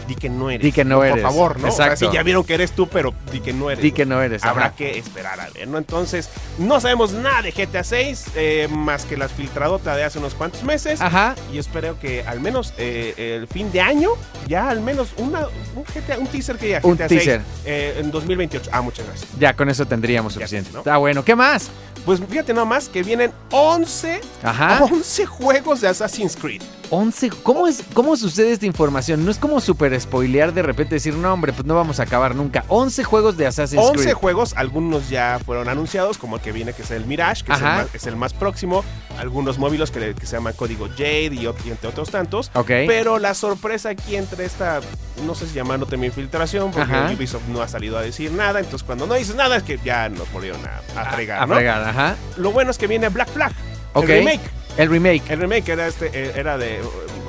di 0.06 0.14
que 0.14 0.31
no 0.31 0.50
eres. 0.50 0.64
Di 0.64 0.72
que 0.72 0.84
no 0.87 0.96
Por 0.96 1.06
eres. 1.06 1.22
favor, 1.22 1.60
¿no? 1.60 1.69
O 1.69 1.70
sea, 1.70 1.87
Exacto. 1.88 2.08
sí, 2.10 2.16
ya 2.16 2.22
vieron 2.22 2.43
que 2.43 2.55
eres 2.55 2.72
tú, 2.72 2.88
pero 2.88 3.12
di 3.31 3.40
que 3.40 3.52
no 3.52 3.70
eres. 3.70 3.82
Di 3.82 3.93
que 3.93 4.06
no 4.06 4.22
eres. 4.22 4.43
Habrá 4.43 4.66
ajá. 4.69 4.75
que 4.76 4.96
esperar 4.99 5.38
a 5.38 5.50
ver, 5.50 5.69
¿no? 5.69 5.76
Entonces, 5.76 6.31
no 6.56 6.81
sabemos 6.81 7.12
nada 7.12 7.43
de 7.43 7.52
GTA 7.52 7.84
6, 7.84 8.25
eh, 8.34 8.69
más 8.70 9.05
que 9.05 9.19
las 9.19 9.32
filtradotas 9.32 9.96
de 9.96 10.05
hace 10.05 10.19
unos 10.19 10.34
cuantos 10.34 10.62
meses. 10.64 11.02
Ajá. 11.02 11.34
Y 11.52 11.58
espero 11.58 12.00
que 12.00 12.22
al 12.26 12.40
menos 12.40 12.72
eh, 12.78 13.37
el 13.38 13.49
fin 13.49 13.70
de 13.70 13.82
año, 13.82 14.08
ya 14.46 14.70
al 14.70 14.81
menos 14.81 15.08
una, 15.19 15.40
un, 15.76 15.84
GTA, 15.84 16.19
un 16.19 16.26
teaser 16.26 16.56
que 16.56 16.70
ya 16.70 16.81
Un 16.84 16.94
GTA 16.96 17.08
teaser. 17.08 17.43
6, 17.43 17.62
eh, 17.66 17.96
en 18.00 18.10
2028. 18.10 18.70
Ah, 18.72 18.81
muchas 18.81 19.06
gracias. 19.06 19.28
Ya 19.38 19.52
con 19.55 19.69
eso 19.69 19.84
tendríamos 19.87 20.32
Ya, 20.32 20.40
suficiente. 20.40 20.70
¿no? 20.72 20.78
Está 20.78 20.96
bueno. 20.96 21.22
¿Qué 21.22 21.37
más? 21.37 21.70
Pues 22.05 22.21
fíjate 22.27 22.55
nomás 22.55 22.89
que 22.89 23.03
vienen 23.03 23.33
11, 23.50 24.21
Ajá. 24.43 24.85
11 24.85 25.27
juegos 25.27 25.81
de 25.81 25.89
Assassin's 25.89 26.37
Creed. 26.37 26.62
11. 26.91 27.31
¿Cómo, 27.43 27.67
es, 27.69 27.83
¿Cómo 27.93 28.17
sucede 28.17 28.53
esta 28.53 28.65
información? 28.65 29.25
No 29.25 29.31
es 29.31 29.37
como 29.37 29.61
super 29.61 29.99
spoilear 30.00 30.55
de 30.55 30.62
repente 30.62 30.95
decir, 30.95 31.15
no, 31.15 31.33
hombre, 31.33 31.53
pues 31.53 31.67
no 31.67 31.75
vamos 31.75 32.00
a 32.00 32.05
acabar 32.05 32.35
nunca. 32.35 32.65
11 32.69 33.05
juegos 33.05 33.37
de 33.37 33.47
Assassin's 33.47 33.83
11 33.83 34.03
Creed. 34.03 34.15
juegos, 34.15 34.55
algunos 34.56 35.11
ya 35.11 35.39
fueron 35.45 35.69
anunciados, 35.69 36.17
como 36.17 36.37
el 36.37 36.43
que 36.43 36.53
viene 36.53 36.73
que 36.73 36.83
es 36.83 36.91
el 36.91 37.05
Mirage, 37.05 37.45
que 37.45 37.53
es 37.53 37.59
el, 37.59 37.65
más, 37.65 37.95
es 37.95 38.06
el 38.06 38.17
más 38.17 38.33
próximo. 38.33 38.85
Algunos 39.19 39.59
móviles 39.59 39.91
que, 39.91 40.15
se 40.23 40.37
llaman 40.37 40.55
Código 40.55 40.88
Jade 40.88 41.31
y, 41.32 41.47
entre 41.47 41.88
otros 41.88 42.11
tantos. 42.11 42.50
Ok. 42.55 42.69
Pero 42.87 43.19
la 43.19 43.35
sorpresa 43.35 43.91
aquí 43.91 44.17
entre 44.17 44.44
esta, 44.44 44.81
no 45.26 45.35
sé 45.35 45.47
si 45.47 45.55
llamándote 45.55 45.97
mi 45.97 46.06
infiltración, 46.06 46.70
porque 46.70 46.93
Ajá. 46.93 47.12
Ubisoft 47.12 47.49
no 47.49 47.61
ha 47.61 47.69
salido 47.69 47.99
a 47.99 48.03
decir 48.03 48.31
nada. 48.32 48.61
Entonces, 48.61 48.85
cuando 48.85 49.06
no 49.06 49.15
dices 49.15 49.35
nada, 49.35 49.56
es 49.56 49.62
que 49.62 49.79
ya 49.85 50.09
nos 50.09 50.31
volvieron 50.32 50.61
a, 50.65 51.00
a 51.00 51.11
fregar, 51.12 51.43
A 51.43 51.47
¿no? 51.47 51.55
fregar, 51.55 51.82
ajá. 51.82 52.17
Lo 52.37 52.53
bueno 52.53 52.70
es 52.70 52.79
que 52.79 52.87
viene 52.87 53.09
Black 53.09 53.29
Flag. 53.31 53.53
Ok. 53.93 54.09
El 54.09 54.25
remake. 54.25 54.50
El 54.76 54.91
remake. 54.91 55.31
El 55.31 55.41
remake 55.41 55.69
era 55.69 55.88
este, 55.88 56.11
eh, 56.15 56.32
era 56.37 56.56
de 56.56 56.81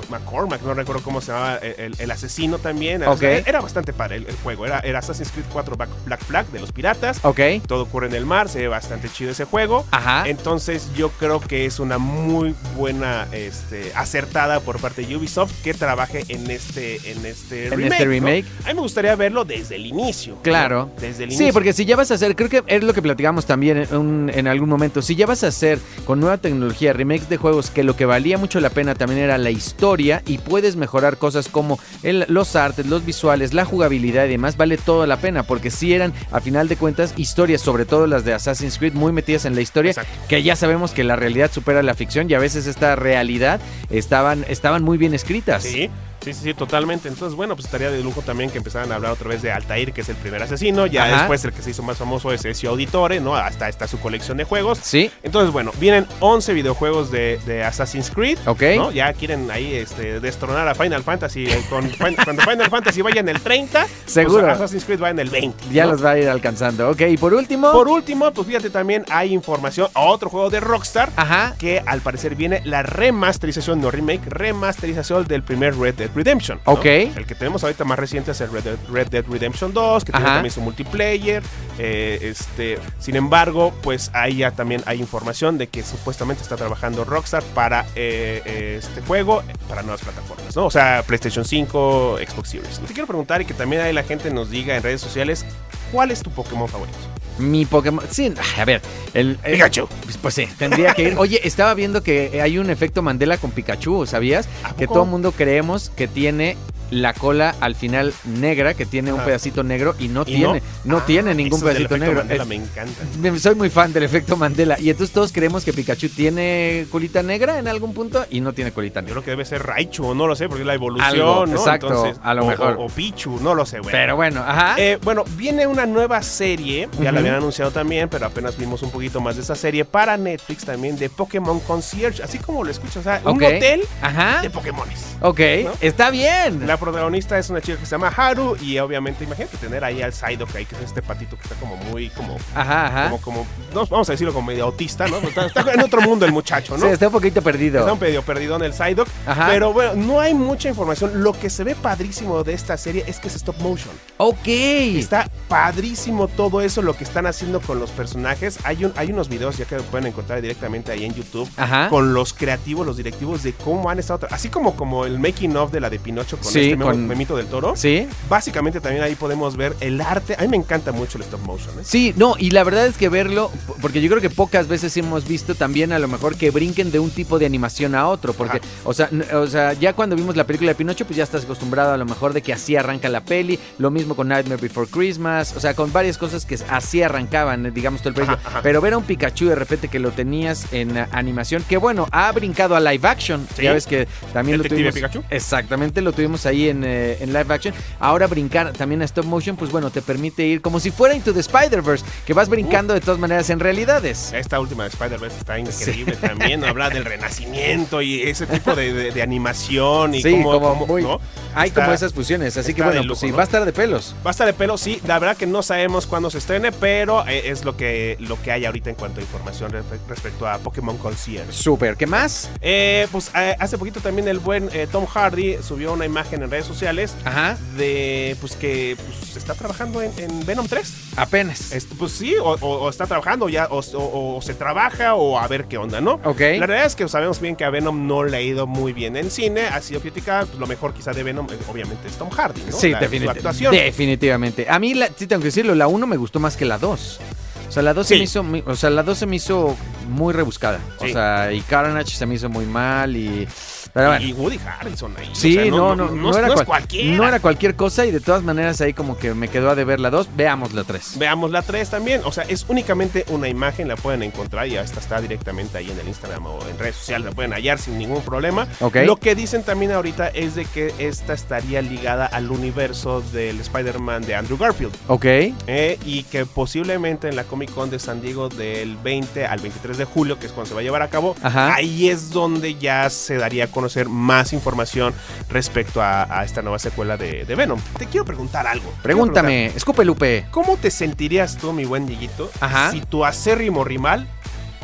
McCormack, 0.09 0.61
no 0.63 0.73
recuerdo 0.73 1.01
cómo 1.03 1.21
se 1.21 1.31
llamaba, 1.31 1.57
el, 1.57 2.11
asesino 2.11 2.57
también. 2.57 3.03
O 3.03 3.11
Ok. 3.11 3.19
sea, 3.19 3.37
era 3.39 3.61
bastante 3.61 3.93
padre 3.93 4.17
el, 4.17 4.27
el 4.27 4.35
juego. 4.37 4.65
Era, 4.65 4.79
era 4.79 4.99
Assassin's 4.99 5.31
Creed 5.31 5.45
4 5.51 5.75
Black, 5.75 5.89
Black 6.05 6.23
Flag 6.23 6.47
de 6.47 6.59
los 6.59 6.71
piratas. 6.71 7.19
Ok. 7.23 7.39
Todo 7.67 7.83
ocurre 7.83 8.07
en 8.07 8.15
el 8.15 8.25
mar, 8.25 8.49
se 8.49 8.59
ve 8.59 8.67
bastante 8.67 9.09
chido 9.09 9.31
ese 9.31 9.45
juego. 9.45 9.85
Ajá. 9.91 10.27
Entonces 10.27 10.89
yo 10.95 11.09
creo 11.11 11.39
que 11.39 11.65
es 11.65 11.79
una 11.79 11.97
muy 11.97 12.55
buena 12.75 13.27
este, 13.31 13.91
acertada 13.95 14.59
por 14.59 14.79
parte 14.79 15.03
de 15.05 15.15
Ubisoft 15.15 15.51
que 15.63 15.73
trabaje 15.73 16.23
en 16.29 16.49
este, 16.49 17.11
en 17.11 17.25
este 17.25 17.67
En 17.67 17.71
remake. 17.71 17.91
este 17.93 18.05
¿no? 18.05 18.11
remake. 18.11 18.45
A 18.65 18.67
mí 18.69 18.73
me 18.75 18.81
gustaría 18.81 19.15
verlo 19.15 19.45
desde 19.45 19.75
el 19.75 19.85
inicio. 19.85 20.35
¿no? 20.35 20.41
Claro. 20.41 20.91
Desde 20.99 21.23
el 21.25 21.29
Sí, 21.31 21.35
inicio. 21.35 21.53
porque 21.53 21.73
si 21.73 21.85
ya 21.85 21.95
vas 21.95 22.11
a 22.11 22.15
hacer, 22.15 22.35
creo 22.35 22.49
que 22.49 22.63
es 22.67 22.83
lo 22.83 22.93
que 22.93 23.01
platicamos 23.01 23.45
también 23.45 23.77
en, 23.77 23.95
un- 23.95 24.31
en 24.33 24.47
algún 24.47 24.69
momento, 24.69 25.01
si 25.01 25.15
ya 25.15 25.25
vas 25.25 25.43
a 25.43 25.47
hacer 25.47 25.79
con 26.05 26.19
nueva 26.19 26.37
tecnología 26.37 26.93
remakes 26.93 27.29
de 27.29 27.37
juegos 27.37 27.69
que 27.69 27.83
lo 27.83 27.95
que 27.95 28.05
valía 28.05 28.37
mucho 28.37 28.59
la 28.59 28.69
pena 28.69 28.95
también 28.95 29.21
era 29.21 29.37
la 29.37 29.49
historia 29.51 29.98
y 29.99 30.37
puedes 30.37 30.75
mejorar 30.75 31.17
cosas 31.17 31.49
como 31.49 31.77
el- 32.03 32.25
los 32.29 32.55
artes, 32.55 32.85
los 32.85 33.05
visuales, 33.05 33.53
la 33.53 33.65
jugabilidad 33.65 34.25
y 34.25 34.29
demás, 34.29 34.55
vale 34.57 34.77
toda 34.77 35.05
la 35.07 35.17
pena 35.17 35.43
porque 35.43 35.69
si 35.71 35.93
eran 35.93 36.13
a 36.31 36.39
final 36.39 36.67
de 36.67 36.77
cuentas 36.77 37.13
historias, 37.17 37.61
sobre 37.61 37.85
todo 37.85 38.07
las 38.07 38.23
de 38.23 38.33
Assassin's 38.33 38.77
Creed, 38.77 38.93
muy 38.93 39.11
metidas 39.11 39.45
en 39.45 39.55
la 39.55 39.61
historia, 39.61 39.91
Exacto. 39.91 40.11
que 40.29 40.41
ya 40.43 40.55
sabemos 40.55 40.91
que 40.91 41.03
la 41.03 41.15
realidad 41.15 41.51
supera 41.51 41.83
la 41.83 41.93
ficción 41.93 42.29
y 42.29 42.33
a 42.33 42.39
veces 42.39 42.65
esta 42.67 42.95
realidad 42.95 43.59
estaban, 43.89 44.45
estaban 44.47 44.83
muy 44.83 44.97
bien 44.97 45.13
escritas. 45.13 45.63
Sí, 45.63 45.89
sí, 46.33 46.39
sí, 46.41 46.43
sí, 46.49 46.53
totalmente. 46.53 47.07
Entonces, 47.07 47.35
bueno, 47.35 47.55
pues 47.55 47.65
estaría 47.65 47.91
de 47.91 48.01
lujo 48.03 48.21
también 48.21 48.49
que 48.49 48.57
empezaran 48.57 48.91
a 48.91 48.95
hablar 48.95 49.11
otra 49.11 49.27
vez 49.29 49.41
de 49.41 49.51
Altair, 49.51 49.93
que 49.93 50.01
es 50.01 50.09
el 50.09 50.15
primer 50.15 50.41
asesino. 50.41 50.85
Ya 50.87 51.05
Ajá. 51.05 51.17
después 51.19 51.43
el 51.45 51.53
que 51.53 51.61
se 51.61 51.71
hizo 51.71 51.83
más 51.83 51.97
famoso 51.97 52.31
es 52.31 52.43
Ezio 52.45 52.69
Auditore, 52.71 53.19
¿no? 53.19 53.35
Hasta 53.35 53.69
está 53.69 53.87
su 53.87 53.99
colección 53.99 54.37
de 54.37 54.43
juegos. 54.43 54.79
Sí, 54.81 55.11
Entonces, 55.23 55.51
bueno, 55.53 55.71
vienen 55.79 56.05
11 56.19 56.53
videojuegos 56.53 57.11
de, 57.11 57.39
de 57.45 57.63
Assassin's 57.63 58.09
Creed. 58.11 58.37
ok. 58.45 58.61
¿no? 58.75 58.91
Ya 58.91 59.11
quieren 59.13 59.49
ahí 59.51 59.73
este, 59.75 60.19
destronar 60.19 60.67
a 60.67 60.75
Final 60.75 61.03
Fantasy. 61.03 61.45
eh, 61.45 61.61
con- 61.69 61.89
cuando 62.23 62.41
Final 62.43 62.69
Fantasy 62.69 63.01
vaya 63.01 63.19
en 63.21 63.29
el 63.29 63.39
30, 63.41 63.85
Seguro. 64.05 64.41
pues 64.41 64.53
Assassin's 64.55 64.85
Creed 64.85 65.01
va 65.01 65.09
en 65.09 65.19
el 65.19 65.29
20. 65.29 65.65
Ya 65.71 65.85
¿no? 65.85 65.91
los 65.91 66.03
va 66.03 66.11
a 66.11 66.17
ir 66.19 66.27
alcanzando. 66.29 66.89
Ok, 66.89 67.01
y 67.01 67.17
por 67.17 67.33
último. 67.33 67.71
Por 67.71 67.87
último, 67.87 68.31
pues 68.31 68.47
fíjate 68.47 68.69
también 68.69 69.05
hay 69.09 69.33
información 69.33 69.87
a 69.93 70.01
otro 70.01 70.29
juego 70.29 70.49
de 70.49 70.59
Rockstar. 70.59 71.09
Ajá. 71.15 71.55
Que 71.57 71.81
al 71.85 72.01
parecer 72.01 72.35
viene 72.35 72.61
la 72.65 72.83
remasterización, 72.83 73.81
no 73.81 73.91
remake, 73.91 74.21
remasterización 74.27 75.25
del 75.25 75.43
primer 75.43 75.75
Red 75.77 75.95
Dead 75.95 76.09
Redemption. 76.19 76.59
¿no? 76.65 76.73
Ok. 76.73 76.85
El 76.85 77.25
que 77.25 77.35
tenemos 77.35 77.63
ahorita 77.63 77.85
más 77.85 77.97
reciente 77.97 78.31
es 78.31 78.41
el 78.41 78.51
Red 78.51 78.63
Dead, 78.63 78.77
Red 78.91 79.07
Dead 79.07 79.25
Redemption 79.25 79.73
2, 79.73 80.03
que 80.05 80.11
tiene 80.11 80.25
también 80.27 80.51
su 80.53 80.61
multiplayer. 80.61 81.41
eh, 81.77 82.19
este, 82.21 82.77
sin 82.99 83.15
embargo, 83.15 83.73
pues 83.81 84.11
ahí 84.13 84.37
ya 84.37 84.51
también 84.51 84.81
hay 84.85 84.99
información 84.99 85.57
de 85.57 85.67
que 85.67 85.81
supuestamente 85.81 86.43
está 86.43 86.57
trabajando 86.57 87.05
Rockstar 87.05 87.41
para 87.55 87.85
eh, 87.95 88.41
eh, 88.45 88.75
este 88.79 89.01
juego, 89.01 89.43
para 89.69 89.81
nuevas 89.81 90.01
plataformas, 90.01 90.55
¿no? 90.55 90.65
O 90.65 90.71
sea, 90.71 91.03
PlayStation 91.07 91.45
5, 91.45 92.17
Xbox 92.27 92.49
Series. 92.49 92.79
Te 92.79 92.93
quiero 92.93 93.07
preguntar 93.07 93.41
y 93.41 93.45
que 93.45 93.53
también 93.53 93.81
ahí 93.81 93.93
la 93.93 94.03
gente 94.03 94.29
nos 94.31 94.49
diga 94.49 94.75
en 94.75 94.83
redes 94.83 94.99
sociales, 95.01 95.45
¿cuál 95.91 96.11
es 96.11 96.21
tu 96.21 96.29
Pokémon 96.31 96.67
favorito? 96.67 96.97
Mi 97.37 97.65
Pokémon. 97.65 98.03
Sí, 98.11 98.33
a 98.57 98.65
ver. 98.65 98.81
El, 99.13 99.39
el- 99.43 99.53
Pikachu. 99.53 99.87
Pues, 100.03 100.17
pues 100.17 100.33
sí, 100.33 100.45
tendría 100.57 100.93
que 100.93 101.03
ir. 101.03 101.15
Oye, 101.17 101.39
estaba 101.47 101.73
viendo 101.73 102.03
que 102.03 102.41
hay 102.41 102.57
un 102.57 102.69
efecto 102.69 103.01
Mandela 103.01 103.37
con 103.37 103.51
Pikachu, 103.51 104.05
¿sabías? 104.05 104.47
¿A 104.63 104.75
Que 104.75 104.87
todo 104.87 105.03
el 105.03 105.09
mundo 105.09 105.31
creemos 105.31 105.89
que 105.95 106.07
tiene 106.09 106.57
la 106.91 107.13
cola 107.13 107.55
al 107.59 107.75
final 107.75 108.13
negra, 108.25 108.73
que 108.73 108.85
tiene 108.85 109.11
un 109.11 109.19
Ajá. 109.19 109.27
pedacito 109.27 109.63
negro 109.63 109.95
y 109.99 110.07
no 110.07 110.21
¿Y 110.23 110.35
tiene, 110.35 110.61
no, 110.85 110.97
Ah, 110.97 111.03
tiene 111.05 111.33
ningún 111.35 111.59
pedacito 111.61 111.95
efecto 111.95 111.97
negro. 111.97 112.17
Mandela 112.19 112.43
Es- 112.43 112.49
me 112.49 112.55
encanta. 112.55 113.39
soy 113.39 113.55
muy 113.55 113.69
fan 113.69 113.93
del 113.93 114.03
efecto 114.03 114.35
Mandela 114.37 114.77
y 114.79 114.89
entonces 114.89 115.13
todos 115.13 115.31
creemos 115.31 115.63
que 115.63 115.73
Pikachu 115.73 116.09
tiene 116.09 116.85
colita 116.91 117.21
negra 117.23 117.59
en 117.59 117.67
algún 117.67 117.93
punto 117.93 118.25
y 118.29 118.41
no 118.41 118.53
tiene 118.53 118.71
colita 118.71 118.99
Yo 119.01 119.05
negra. 119.07 119.13
creo 119.15 119.23
que 119.23 119.31
debe 119.31 119.45
ser 119.45 119.63
Raichu, 119.65 120.13
no 120.15 120.27
lo 120.27 120.35
sé, 120.35 120.47
porque 120.47 120.61
es 120.63 120.67
la 120.67 120.73
evolución, 120.73 121.09
Algo, 121.09 121.45
¿no? 121.45 121.55
exacto, 121.55 122.13
a 122.21 122.33
lo 122.33 122.43
o- 122.43 122.47
mejor. 122.47 122.75
O, 122.79 122.85
o 122.85 122.89
Pichu, 122.89 123.39
no 123.41 123.53
lo 123.55 123.65
sé, 123.65 123.79
güey. 123.79 123.91
Pero 123.91 124.15
bueno, 124.15 124.41
ajá. 124.45 124.75
Eh, 124.77 124.97
bueno, 125.03 125.23
viene 125.37 125.67
una 125.67 125.85
nueva 125.85 126.21
serie, 126.23 126.89
ya 127.01 127.11
la 127.11 127.19
habían 127.19 127.35
anunciado 127.35 127.71
también, 127.71 128.09
pero 128.09 128.25
apenas 128.25 128.57
vimos 128.57 128.81
un 128.83 128.91
poquito 128.91 129.21
más 129.21 129.35
de 129.35 129.41
esa 129.43 129.55
serie 129.55 129.85
para 129.85 130.17
Netflix 130.17 130.65
también 130.65 130.97
de 130.97 131.09
Pokémon 131.09 131.59
Concierge, 131.61 132.23
así 132.23 132.37
como 132.39 132.63
lo 132.63 132.71
escuchas, 132.71 132.97
o 132.97 133.03
sea, 133.03 133.21
un 133.25 133.41
hotel 133.43 133.81
ajá. 134.01 134.41
de 134.41 134.49
Pokémones. 134.49 134.99
Ok, 135.21 135.39
¿no? 135.65 135.71
está 135.81 136.09
bien. 136.11 136.65
La 136.65 136.77
protagonista 136.79 137.37
es 137.37 137.49
una 137.49 137.61
chica 137.61 137.77
que 137.77 137.85
se 137.85 137.91
llama 137.91 138.07
Haru 138.07 138.55
y 138.61 138.79
obviamente 138.79 139.23
imagínate 139.23 139.57
tener 139.57 139.83
ahí 139.83 140.01
al 140.01 140.13
Psyduck 140.13 140.55
ahí, 140.55 140.65
que 140.65 140.75
es 140.75 140.81
este 140.81 141.01
patito 141.01 141.35
que 141.37 141.43
está 141.43 141.55
como 141.55 141.75
muy, 141.77 142.09
como, 142.09 142.37
Ajá, 142.55 142.87
ajá. 142.87 143.03
como, 143.09 143.21
como, 143.21 143.47
no, 143.73 143.85
vamos 143.85 144.09
a 144.09 144.13
decirlo 144.13 144.33
como 144.33 144.47
medio 144.47 144.65
autista, 144.65 145.07
¿no? 145.07 145.17
Está, 145.17 145.45
está 145.47 145.73
en 145.73 145.81
otro 145.81 146.01
mundo 146.01 146.25
el 146.25 146.31
muchacho, 146.31 146.77
¿no? 146.77 146.85
Sí, 146.85 146.93
está 146.93 147.07
un 147.07 147.13
poquito 147.13 147.41
perdido. 147.41 147.79
Está 147.79 147.93
un 147.93 147.99
medio 147.99 148.21
perdido 148.23 148.55
en 148.55 148.63
el 148.63 148.73
Psyduck, 148.73 149.07
Ajá. 149.25 149.47
pero 149.49 149.73
bueno, 149.73 149.93
no 149.95 150.19
hay 150.19 150.33
mucha 150.33 150.69
información. 150.69 151.23
Lo 151.23 151.33
que 151.33 151.49
se 151.49 151.63
ve 151.63 151.75
padrísimo 151.75 152.43
de 152.43 152.53
esta 152.53 152.77
serie 152.77 153.03
es 153.07 153.19
que 153.19 153.27
es 153.27 153.35
stop 153.35 153.57
motion. 153.59 153.93
Ok. 154.17 154.47
Está 154.47 155.29
padrísimo 155.47 156.27
todo 156.27 156.61
eso, 156.61 156.81
lo 156.81 156.95
que 156.95 157.03
están 157.03 157.25
haciendo 157.25 157.59
con 157.61 157.79
los 157.79 157.91
personajes. 157.91 158.59
Hay, 158.63 158.85
un, 158.85 158.93
hay 158.95 159.11
unos 159.11 159.29
videos 159.29 159.57
ya 159.57 159.65
que 159.65 159.75
pueden 159.77 160.07
encontrar 160.07 160.41
directamente 160.41 160.91
ahí 160.91 161.05
en 161.05 161.13
YouTube. 161.13 161.49
Ajá. 161.57 161.89
Con 161.89 162.13
los 162.13 162.33
creativos, 162.33 162.85
los 162.85 162.97
directivos 162.97 163.43
de 163.43 163.53
cómo 163.53 163.89
han 163.89 163.99
estado. 163.99 164.27
Así 164.31 164.49
como, 164.49 164.75
como 164.75 165.05
el 165.05 165.19
making 165.19 165.55
of 165.57 165.71
de 165.71 165.79
la 165.79 165.89
de 165.89 165.99
Pinocho 165.99 166.37
con 166.37 166.51
Sí, 166.51 166.68
este 166.73 166.83
con- 166.83 167.07
memito 167.07 167.35
del 167.37 167.47
toro. 167.47 167.75
Sí. 167.75 168.07
Básicamente 168.29 168.79
también 168.81 169.03
ahí 169.03 169.15
podemos 169.15 169.55
ver 169.57 169.75
el 169.79 169.99
arte. 170.01 170.35
A 170.37 170.41
mí 170.43 170.47
me 170.47 170.57
encanta 170.57 170.91
mucho 170.91 171.17
el 171.17 171.23
stop 171.23 171.41
motion. 171.41 171.77
¿eh? 171.79 171.81
Sí, 171.83 172.13
no, 172.17 172.35
y 172.37 172.51
la 172.51 172.63
verdad 172.63 172.85
es 172.87 172.97
que 172.97 173.09
verlo, 173.09 173.51
porque 173.81 174.01
yo 174.01 174.09
creo 174.09 174.21
que 174.21 174.29
pocas 174.29 174.67
veces 174.67 174.95
hemos 174.97 175.27
visto 175.27 175.55
también 175.55 175.91
a 175.93 175.99
lo 175.99 176.07
mejor 176.07 176.35
que 176.37 176.51
brinquen 176.51 176.91
de 176.91 176.99
un 176.99 177.09
tipo 177.09 177.39
de 177.39 177.45
animación 177.45 177.95
a 177.95 178.07
otro, 178.07 178.33
porque, 178.33 178.57
Ajá. 178.57 178.67
o 178.83 178.93
sea, 178.93 179.09
o 179.33 179.47
sea, 179.47 179.73
ya 179.73 179.93
cuando 179.93 180.15
vimos 180.15 180.35
la 180.35 180.45
película 180.45 180.71
de 180.71 180.75
Pinocho, 180.75 181.05
pues 181.05 181.17
ya 181.17 181.23
estás 181.23 181.43
acostumbrado 181.43 181.93
a 181.93 181.97
lo 181.97 182.05
mejor 182.05 182.33
de 182.33 182.41
que 182.41 182.53
así 182.53 182.75
arranca 182.75 183.09
la 183.09 183.21
peli, 183.23 183.59
lo 183.77 183.91
mismo 183.91 184.15
con 184.15 184.27
Nightmare 184.27 184.61
Before 184.61 184.87
Christmas, 184.89 185.55
o 185.55 185.59
sea, 185.59 185.73
con 185.73 185.91
varias 185.93 186.17
cosas 186.17 186.45
que 186.45 186.57
así 186.69 187.01
arrancaban, 187.01 187.65
eh, 187.65 187.71
digamos, 187.71 188.01
todo 188.01 188.09
el 188.09 188.15
proyecto. 188.15 188.39
Pero 188.63 188.81
ver 188.81 188.93
a 188.93 188.97
un 188.97 189.03
Pikachu 189.03 189.45
de 189.47 189.55
repente 189.55 189.87
que 189.87 189.99
lo 189.99 190.11
tenías 190.11 190.71
en 190.73 190.97
eh, 190.97 191.05
animación, 191.11 191.63
que 191.67 191.77
bueno, 191.77 192.07
ha 192.11 192.31
brincado 192.31 192.75
a 192.75 192.79
live 192.79 193.07
action, 193.07 193.47
Sí. 193.55 193.63
ya 193.63 193.73
ves 193.73 193.85
que 193.87 194.07
también 194.33 194.57
lo 194.57 194.63
tuvimos. 194.63 194.93
Pikachu. 194.93 195.23
Exactamente, 195.29 196.01
lo 196.01 196.11
tuvimos 196.13 196.45
ahí 196.45 196.58
en, 196.67 196.83
eh, 196.83 197.17
en 197.21 197.31
live 197.31 197.53
action. 197.53 197.73
Ahora 197.99 198.27
brincar 198.27 198.73
también 198.73 199.01
a 199.01 199.05
stop 199.05 199.23
motion, 199.25 199.55
pues 199.55 199.71
bueno, 199.71 199.89
te 199.91 200.01
permite 200.01 200.45
ir 200.45 200.61
como 200.61 200.81
si 200.81 200.91
fuera 200.91 201.15
Into 201.15 201.33
the 201.33 201.39
Spider-Verse, 201.39 202.03
que 202.25 202.33
vas 202.33 202.49
brincando 202.49 202.93
de 202.93 202.99
todas 202.99 203.19
maneras 203.19 203.49
en 203.49 203.61
realidades. 203.61 204.33
Esta 204.33 204.59
última 204.59 204.83
de 204.83 204.89
Spider-Verse 204.89 205.37
está 205.37 205.57
increíble 205.57 206.17
también. 206.17 206.65
Habla 206.65 206.89
del 206.89 207.05
renacimiento 207.05 208.01
y 208.01 208.23
ese 208.23 208.45
tipo 208.47 208.75
de, 208.75 208.91
de- 208.91 209.11
de 209.11 209.21
animación 209.21 210.15
y 210.15 210.21
Sí, 210.21 210.31
cómo, 210.31 210.51
como 210.51 210.69
cómo- 210.69 210.85
muy- 210.87 211.03
¿no? 211.03 211.19
Hay 211.55 211.69
Está- 211.69 211.81
como 211.83 211.93
esas 211.93 212.13
fusiones, 212.13 212.57
así 212.57 212.73
que 212.73 212.81
bueno, 212.83 212.97
lujo, 213.01 213.09
pues 213.09 213.19
sí, 213.21 213.31
¿no? 213.31 213.35
va 213.37 213.43
a 213.43 213.45
estar 213.45 213.65
de 213.65 213.71
pelos. 213.73 214.15
Va 214.25 214.29
a 214.29 214.31
estar 214.31 214.45
de 214.45 214.53
pelo, 214.53 214.77
sí. 214.77 215.01
La 215.07 215.17
verdad 215.19 215.35
que 215.37 215.47
no 215.47 215.63
sabemos 215.63 216.05
cuándo 216.05 216.29
se 216.29 216.37
estrene, 216.37 216.71
pero 216.71 217.27
eh, 217.27 217.49
es 217.49 217.65
lo 217.65 217.75
que, 217.75 218.17
lo 218.19 218.39
que 218.41 218.51
hay 218.51 218.65
ahorita 218.65 218.89
en 218.91 218.95
cuanto 218.95 219.19
a 219.19 219.23
información 219.23 219.71
respe- 219.71 219.99
respecto 220.07 220.47
a 220.47 220.57
Pokémon 220.59 220.97
Concierge. 220.97 221.51
Súper, 221.51 221.95
¿qué 221.97 222.05
más? 222.07 222.49
Eh, 222.61 223.07
pues 223.11 223.31
eh, 223.35 223.55
hace 223.59 223.77
poquito 223.77 223.99
también 223.99 224.27
el 224.27 224.39
buen 224.39 224.69
eh, 224.73 224.87
Tom 224.91 225.05
Hardy 225.05 225.57
subió 225.63 225.93
una 225.93 226.05
imagen 226.05 226.43
en 226.43 226.48
redes 226.49 226.65
sociales 226.65 227.13
Ajá, 227.25 227.57
de 227.77 228.35
pues 228.39 228.53
que 228.55 228.97
pues, 228.97 229.35
está 229.37 229.53
trabajando 229.53 230.01
en, 230.01 230.11
en 230.17 230.45
Venom 230.45 230.67
3. 230.67 230.93
apenas. 231.17 231.71
Este, 231.71 231.95
pues 231.95 232.11
sí, 232.13 232.35
o, 232.37 232.53
o- 232.55 232.79
o 232.85 232.89
está 232.89 233.05
trabajando 233.07 233.49
ya, 233.49 233.67
o, 233.69 234.39
se 234.41 234.53
trabaja, 234.53 235.15
o 235.15 235.37
a 235.39 235.47
ver 235.47 235.65
qué 235.65 235.77
onda, 235.77 236.01
¿no? 236.01 236.13
Ok. 236.23 236.39
La 236.39 236.65
realidad 236.65 236.85
es 236.85 236.95
que 236.95 237.07
sabemos 237.07 237.39
bien 237.39 237.55
que 237.55 237.65
a 237.65 237.69
Venom 237.69 238.07
no 238.07 238.23
le 238.23 238.37
ha 238.37 238.41
ido 238.41 238.67
muy 238.67 238.93
bien 238.93 239.15
en 239.17 239.29
cine, 239.31 239.61
ha 239.67 239.81
sido 239.81 240.01
criticada, 240.01 240.45
pues 240.45 240.57
lo 240.59 240.67
mejor 240.67 240.93
quizá 240.93 241.11
de 241.11 241.23
Venom, 241.23 241.47
eh, 241.51 241.57
obviamente, 241.69 242.07
es 242.07 242.15
Tom 242.15 242.29
Hardy, 242.29 242.61
¿no? 242.69 242.77
Sí, 242.77 242.89
La- 242.89 242.99
definit- 243.01 243.29
actuación. 243.29 243.73
definitivamente. 243.73 244.67
A 244.69 244.79
mí, 244.79 244.93
la, 244.93 245.07
sí 245.15 245.27
tengo 245.27 245.41
que 245.41 245.47
decirlo, 245.47 245.75
la 245.75 245.87
1 245.87 246.07
me 246.07 246.17
gustó 246.17 246.39
más 246.39 246.55
que 246.57 246.65
la 246.65 246.77
2. 246.77 247.19
O 247.67 247.71
sea, 247.71 247.83
la 247.83 247.93
2 247.93 248.07
se 248.07 248.15
me 248.17 248.23
hizo, 248.23 248.43
o 248.65 248.75
sea, 248.75 248.89
la 248.89 249.03
2 249.03 249.15
se 249.17 249.25
me 249.27 249.35
hizo 249.35 249.77
muy 250.09 250.33
rebuscada. 250.33 250.79
O 250.97 251.07
sea, 251.07 251.53
y 251.53 251.61
Carnage 251.61 252.15
se 252.15 252.25
me 252.25 252.33
hizo 252.33 252.49
muy 252.49 252.65
mal 252.65 253.15
y 253.15 253.47
pero 253.93 254.07
bueno. 254.09 254.25
Y 254.25 254.33
Woody 254.33 254.59
Harrelson 254.65 255.15
ahí. 255.17 255.29
Sí, 255.33 255.57
o 255.57 255.61
sea, 255.61 255.71
no, 255.71 255.95
no, 255.95 256.09
no, 256.11 256.37
era 256.37 256.47
es 256.47 256.53
cual- 256.53 256.65
cualquiera. 256.65 257.17
no 257.17 257.27
era 257.27 257.39
cualquier 257.39 257.75
cosa 257.75 258.05
y 258.05 258.11
de 258.11 258.19
todas 258.19 258.43
maneras 258.43 258.79
ahí 258.81 258.93
como 258.93 259.17
que 259.17 259.33
me 259.33 259.47
quedó 259.47 259.69
a 259.69 259.75
deber 259.75 259.99
la 259.99 260.09
2. 260.09 260.29
Veamos 260.35 260.73
la 260.73 260.83
3. 260.83 261.13
Veamos 261.17 261.51
la 261.51 261.61
3 261.61 261.89
también. 261.89 262.21
O 262.25 262.31
sea, 262.31 262.43
es 262.43 262.65
únicamente 262.67 263.25
una 263.29 263.47
imagen, 263.47 263.87
la 263.87 263.95
pueden 263.95 264.23
encontrar 264.23 264.67
y 264.67 264.77
esta 264.77 264.99
está 264.99 265.19
directamente 265.21 265.77
ahí 265.77 265.89
en 265.91 265.99
el 265.99 266.07
Instagram 266.07 266.45
o 266.45 266.59
en 266.67 266.77
redes 266.77 266.95
sociales, 266.97 267.25
la 267.25 267.31
pueden 267.31 267.51
hallar 267.53 267.77
sin 267.79 267.97
ningún 267.97 268.21
problema. 268.21 268.67
Ok. 268.79 268.97
Lo 269.05 269.15
que 269.17 269.35
dicen 269.35 269.63
también 269.63 269.91
ahorita 269.91 270.27
es 270.29 270.55
de 270.55 270.65
que 270.65 270.93
esta 270.99 271.33
estaría 271.33 271.81
ligada 271.81 272.25
al 272.25 272.51
universo 272.51 273.21
del 273.33 273.59
Spider-Man 273.59 274.23
de 274.23 274.35
Andrew 274.35 274.57
Garfield. 274.57 274.93
Ok. 275.07 275.25
eh, 275.25 275.97
y 276.05 276.23
que 276.23 276.45
posiblemente 276.45 277.27
en 277.27 277.35
la 277.35 277.43
Comic 277.43 277.71
Con 277.73 277.89
de 277.89 277.99
San 277.99 278.21
Diego 278.21 278.49
del 278.49 278.95
20 278.97 279.45
al 279.45 279.59
23 279.59 279.97
de 279.97 280.05
julio, 280.05 280.37
que 280.39 280.45
es 280.45 280.51
cuando 280.51 280.69
se 280.69 280.73
va 280.75 280.81
a 280.81 280.83
llevar 280.83 281.01
a 281.01 281.07
cabo, 281.09 281.35
Ajá. 281.41 281.75
ahí 281.75 282.09
es 282.09 282.31
donde 282.31 282.75
ya 282.75 283.09
se 283.09 283.37
daría 283.37 283.65
a 283.65 283.67
conocer 283.79 284.09
más 284.09 284.53
información 284.53 285.13
respecto 285.49 286.01
a, 286.01 286.23
a 286.39 286.43
esta 286.43 286.61
nueva 286.61 286.79
secuela 286.79 287.17
de, 287.17 287.45
de 287.45 287.55
Venom. 287.55 287.79
Te 287.97 288.05
quiero 288.07 288.25
preguntar 288.25 288.67
algo. 288.67 288.83
Quiero 288.85 289.01
preguntar, 289.03 289.43
Pregúntame, 289.45 289.65
escupe 289.75 290.05
Lupe. 290.05 290.45
¿Cómo 290.51 290.77
te 290.77 290.91
sentirías 290.91 291.57
tú, 291.57 291.73
mi 291.73 291.85
buen 291.85 292.05
Dieguito, 292.05 292.49
Ajá. 292.59 292.91
si 292.91 293.01
tu 293.01 293.25
acérrimo 293.25 293.83
rival 293.83 294.27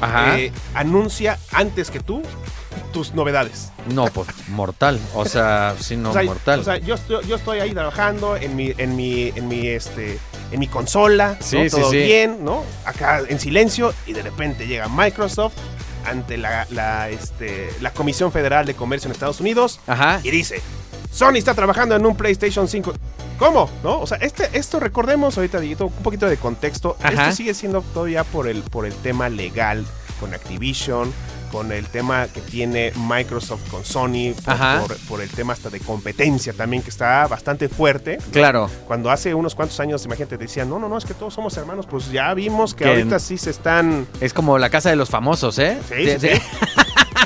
Ajá. 0.01 0.37
eh, 0.39 0.51
anuncia 0.73 1.37
antes 1.51 1.91
que 1.91 1.99
tú 1.99 2.21
tus 2.93 3.13
novedades? 3.13 3.71
No, 3.93 4.05
pues 4.05 4.27
mortal. 4.49 4.99
O 5.13 5.25
sea, 5.25 5.75
sí, 5.79 5.95
no, 5.97 6.09
o 6.11 6.13
sea, 6.13 6.23
mortal. 6.23 6.59
o 6.59 6.63
sea, 6.63 6.77
yo, 6.77 6.95
estoy, 6.95 7.25
yo 7.27 7.35
estoy 7.35 7.59
ahí 7.59 7.71
trabajando 7.71 8.35
en 8.37 8.55
mi, 8.55 8.73
en 8.77 8.95
mi, 8.95 9.31
en 9.35 9.47
mi, 9.47 9.67
este, 9.67 10.17
en 10.51 10.59
mi 10.59 10.67
consola, 10.67 11.37
Sí, 11.41 11.57
¿no? 11.57 11.63
sí, 11.65 11.69
todo 11.69 11.91
sí. 11.91 11.97
bien, 11.97 12.43
¿no? 12.43 12.63
Acá 12.85 13.21
en 13.27 13.39
silencio 13.39 13.93
y 14.07 14.13
de 14.13 14.21
repente 14.23 14.67
llega 14.67 14.87
Microsoft 14.87 15.53
ante 16.05 16.38
la, 16.38 16.67
la, 16.71 17.09
este, 17.09 17.69
la 17.81 17.91
Comisión 17.91 18.31
Federal 18.31 18.65
de 18.65 18.75
Comercio 18.75 19.07
en 19.07 19.13
Estados 19.13 19.39
Unidos 19.39 19.79
Ajá. 19.88 20.19
y 20.24 20.31
dice, 20.31 20.62
Sony 21.12 21.35
está 21.35 21.53
trabajando 21.53 21.95
en 21.95 22.05
un 22.05 22.15
PlayStation 22.15 22.67
5. 22.67 22.93
¿Cómo? 23.38 23.69
¿No? 23.83 24.00
O 24.00 24.07
sea, 24.07 24.17
este, 24.17 24.50
esto 24.53 24.79
recordemos 24.79 25.38
ahorita, 25.38 25.59
un 25.59 25.91
poquito 26.03 26.27
de 26.27 26.38
contexto. 26.38 26.97
Ajá. 27.01 27.24
Esto 27.24 27.35
sigue 27.35 27.53
siendo 27.53 27.81
todavía 27.81 28.24
por 28.24 28.47
el, 28.47 28.63
por 28.63 28.85
el 28.85 28.93
tema 28.93 29.29
legal 29.29 29.85
con 30.19 30.33
Activision, 30.33 31.13
con 31.51 31.71
el 31.71 31.85
tema 31.87 32.27
que 32.27 32.41
tiene 32.41 32.91
Microsoft 32.95 33.69
con 33.69 33.83
Sony, 33.85 34.33
por, 34.45 34.87
por- 34.87 34.97
por 35.07 35.21
el 35.21 35.29
tema 35.29 35.53
hasta 35.53 35.69
de 35.69 35.79
competencia 35.79 36.53
también, 36.53 36.83
que 36.83 36.89
está 36.89 37.27
bastante 37.27 37.69
fuerte. 37.69 38.17
Claro. 38.31 38.69
Cuando 38.87 39.09
hace 39.11 39.33
unos 39.33 39.55
cuantos 39.55 39.79
años, 39.79 40.03
imagínate, 40.05 40.37
decían, 40.37 40.69
no, 40.69 40.79
no, 40.79 40.89
no, 40.89 40.97
es 40.97 41.05
que 41.05 41.13
todos 41.13 41.33
somos 41.33 41.55
hermanos, 41.57 41.85
pues 41.89 42.11
ya 42.11 42.33
vimos 42.33 42.73
que 42.73 42.83
Que- 42.83 42.89
ahorita 42.89 43.19
sí 43.19 43.37
se 43.37 43.49
están... 43.51 44.07
Es 44.21 44.33
como 44.33 44.57
la 44.57 44.69
casa 44.69 44.89
de 44.89 44.95
los 44.95 45.09
famosos, 45.09 45.57
¿eh? 45.59 45.77
Sí, 45.89 46.17
sí, 46.19 46.29
sí. 46.29 46.41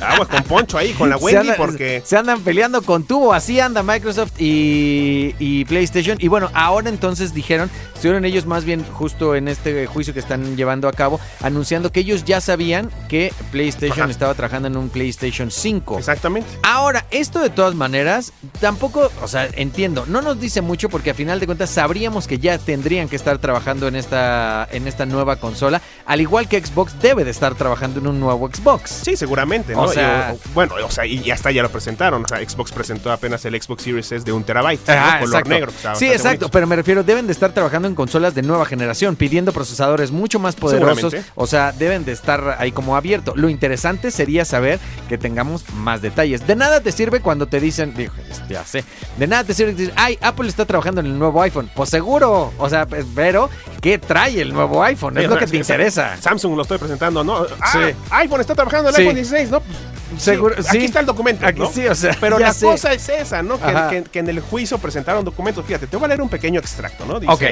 Aguas 0.10 0.28
con 0.28 0.44
Poncho 0.44 0.78
ahí, 0.78 0.94
con 0.94 1.10
la 1.10 1.18
Se 1.18 1.24
Wendy, 1.26 1.40
andan- 1.50 1.58
porque... 1.58 2.02
Se 2.06 2.18
andan 2.18 2.42
peleando 2.42 2.82
con 2.82 3.04
tubo, 3.04 3.34
así 3.34 3.60
anda 3.60 3.84
Microsoft 3.84 4.34
y, 4.40 5.36
y 5.40 5.66
PlayStation. 5.66 6.18
Y 6.20 6.28
bueno, 6.28 6.50
ahora 6.54 6.90
entonces 6.90 7.34
dijeron, 7.34 7.70
estuvieron 7.94 8.26
ellos 8.26 8.46
más 8.46 8.66
bien 8.66 8.84
justo 8.94 9.36
en 9.36 9.48
este 9.48 9.86
juicio 9.88 10.14
que 10.14 10.20
están 10.20 10.56
llevando 10.58 10.88
a 10.88 10.92
cabo, 10.94 11.20
anunciando 11.42 11.92
que 11.92 12.02
ellos 12.02 12.26
ya 12.26 12.42
sabían 12.42 12.90
que 13.08 13.34
PlayStation 13.52 14.02
Ajá. 14.04 14.12
estaba 14.12 14.34
trabajando 14.34 14.68
en 14.68 14.78
un 14.78 14.90
PlayStation 14.90 15.52
5. 15.52 15.98
Exactamente. 16.00 16.50
Ahora, 16.64 17.06
esto 17.12 17.40
de 17.40 17.50
todas 17.50 17.76
maneras, 17.76 18.34
tampoco, 18.60 19.12
o 19.22 19.28
sea, 19.28 19.48
entiendo, 19.54 20.06
no 20.08 20.22
nos 20.22 20.40
dice 20.40 20.62
mucho 20.62 20.90
porque 20.90 21.12
a 21.12 21.14
final 21.14 21.40
de 21.40 21.46
cuentas 21.46 21.70
sabríamos 21.70 22.28
que 22.28 22.40
ya 22.40 22.58
tendrían 22.58 23.10
que 23.10 23.16
estar 23.16 23.38
trabajando 23.38 23.88
en 23.88 23.96
esta, 23.96 24.68
en 24.72 24.88
esta 24.88 25.06
nueva 25.06 25.36
consola, 25.38 25.82
al 26.06 26.22
igual 26.22 26.48
que 26.48 26.64
Xbox 26.66 27.00
debe 27.02 27.24
de 27.24 27.32
estar 27.32 27.56
trabajando 27.56 28.00
en 28.00 28.08
un 28.08 28.20
nuevo 28.20 28.50
Xbox. 28.52 29.02
Sí, 29.04 29.16
seguramente, 29.16 29.74
¿no? 29.74 29.84
O 29.84 29.88
sea- 30.00 30.36
bueno, 30.54 30.76
o 30.86 30.92
sea, 30.92 31.06
y 31.06 31.30
hasta 31.32 31.52
ya 31.52 31.62
lo 31.64 31.70
presentaron. 31.70 32.24
O 32.24 32.28
sea, 32.28 32.38
Xbox 32.40 32.72
presentó 32.72 33.12
apenas 33.12 33.44
el 33.46 33.62
Xbox 33.62 33.84
Series 33.84 34.12
S 34.12 34.26
de 34.26 34.32
un 34.32 34.44
terabyte, 34.44 34.88
¿no? 34.88 34.94
Ah, 34.98 35.18
color 35.20 35.28
exacto. 35.42 35.50
negro. 35.50 35.72
sí, 35.96 36.06
exacto, 36.08 36.28
bonito. 36.46 36.50
pero 36.52 36.68
me 36.68 36.76
refiero, 36.76 37.04
deben 37.04 37.28
de 37.28 37.34
estar 37.34 37.52
trabajando 37.52 37.88
en 37.88 37.96
consolas 37.96 38.36
de 38.36 38.42
nueva 38.42 38.66
generación, 38.66 39.16
pidiendo 39.16 39.52
procesadores 39.54 40.12
mucho 40.12 40.40
más 40.40 40.56
poderosos. 40.56 41.14
O 41.36 41.48
sea, 41.48 41.72
deben 41.72 42.06
de 42.06 42.12
estar 42.12 42.58
ahí 42.60 42.72
como 42.72 42.96
abierto. 42.96 43.34
Lo 43.36 43.50
interesante 43.50 44.12
sería 44.12 44.46
saber 44.46 44.80
que 45.08 45.18
tengamos 45.18 45.64
más 45.74 46.02
detalles. 46.02 46.46
De 46.48 46.56
nada 46.56 46.80
te 46.82 46.92
sirve 46.92 47.22
cuando 47.22 47.48
te 47.48 47.60
dicen, 47.60 47.94
dijo, 47.96 48.16
este, 48.30 48.54
ya 48.54 48.64
sé, 48.66 48.84
de 49.18 49.28
nada 49.28 49.44
te 49.44 49.54
sirve 49.54 49.74
dices, 49.74 49.94
ay, 49.96 50.18
Apple 50.22 50.48
está 50.48 50.66
trabajando 50.66 51.02
en 51.02 51.08
el 51.08 51.18
nuevo 51.20 51.42
iPhone. 51.42 51.70
Pues 51.76 51.90
seguro, 51.90 52.54
o 52.58 52.70
sea, 52.70 52.86
pues, 52.86 53.06
pero, 53.16 53.50
¿qué 53.82 53.98
trae 53.98 54.42
el 54.42 54.54
nuevo 54.54 54.84
iPhone? 54.84 55.18
Es 55.18 55.30
lo 55.30 55.38
que 55.38 55.48
te 55.48 55.58
interesa. 55.58 56.18
Samsung 56.18 56.56
lo 56.56 56.62
estoy 56.64 56.78
presentando, 56.78 57.24
¿no? 57.24 57.46
Ah, 57.62 57.72
Sí. 57.72 57.96
iPhone 58.12 58.42
está 58.42 58.56
trabajando 58.56 58.90
en 58.90 58.96
el 58.96 58.96
Sí. 58.96 59.02
iPhone 59.02 59.16
16, 59.16 59.50
¿no? 59.52 59.62
Seguro, 60.18 60.56
Sí, 60.58 60.64
sí. 60.64 60.78
Aquí 60.78 60.86
está 60.86 61.00
el 61.02 61.06
documento, 61.06 61.46
Aquí 61.46 61.60
¿no? 61.60 61.72
sí, 61.72 61.86
o 61.88 61.94
sea, 61.96 62.16
Pero 62.20 62.40
la 62.40 62.54
sé. 62.54 62.66
cosa 62.66 62.92
es 62.94 63.08
esa, 63.10 63.44
¿no? 63.44 63.58
Que, 63.58 63.64
Ajá. 63.66 63.90
que- 63.90 64.04
que 64.04 64.20
en 64.20 64.30
el 64.30 64.40
juicio 64.40 64.78
presentaron 64.80 65.24
documentos. 65.24 65.66
Fíjate, 65.66 65.88
te 65.88 65.98
voy 65.98 66.06
a 66.06 66.08
leer 66.10 66.22
un 66.22 66.30
pequeño 66.30 66.60
extracto, 66.60 67.06
¿no? 67.06 67.20
Dice 67.20 67.32
Ok. 67.32 67.44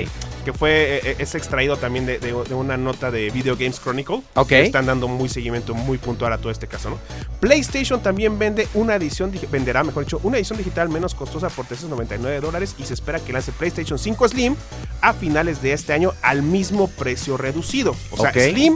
Que 0.45 0.53
fue, 0.53 1.01
eh, 1.03 1.15
es 1.19 1.35
extraído 1.35 1.77
también 1.77 2.05
de, 2.05 2.19
de- 2.19 2.31
de 2.31 2.53
una 2.55 2.77
nota 2.77 3.11
de 3.11 3.29
Video 3.31 3.55
Games 3.57 3.79
Chronicle. 3.81 4.21
Ok. 4.35 4.47
Que 4.47 4.63
Están 4.65 4.85
dando 4.85 5.07
muy 5.07 5.29
seguimiento 5.29 5.73
muy 5.75 5.97
puntual 5.97 6.31
a 6.33 6.37
todo 6.37 6.51
este 6.51 6.67
caso, 6.67 6.89
¿no? 6.89 6.97
PlayStation 7.41 8.01
también 8.01 8.39
vende 8.39 8.67
una 8.73 8.95
edición, 8.95 9.31
venderá, 9.51 9.83
mejor 9.83 10.05
dicho, 10.05 10.19
una 10.23 10.37
edición 10.37 10.57
digital 10.57 10.89
menos 10.89 11.13
costosa 11.15 11.49
por 11.49 11.65
399 11.65 12.39
dólares 12.39 12.75
y 12.79 12.83
se 12.85 12.93
espera 12.93 13.19
que 13.19 13.33
lance 13.33 13.51
PlayStation 13.51 13.99
5 13.99 14.27
Slim 14.29 14.55
a 15.01 15.13
finales 15.13 15.61
de 15.61 15.73
este 15.73 15.93
año 15.93 16.13
al 16.21 16.41
mismo 16.41 16.87
precio 16.87 17.37
reducido. 17.37 17.95
O 18.11 18.17
sea, 18.17 18.29
Ok. 18.31 18.37
Slim, 18.51 18.75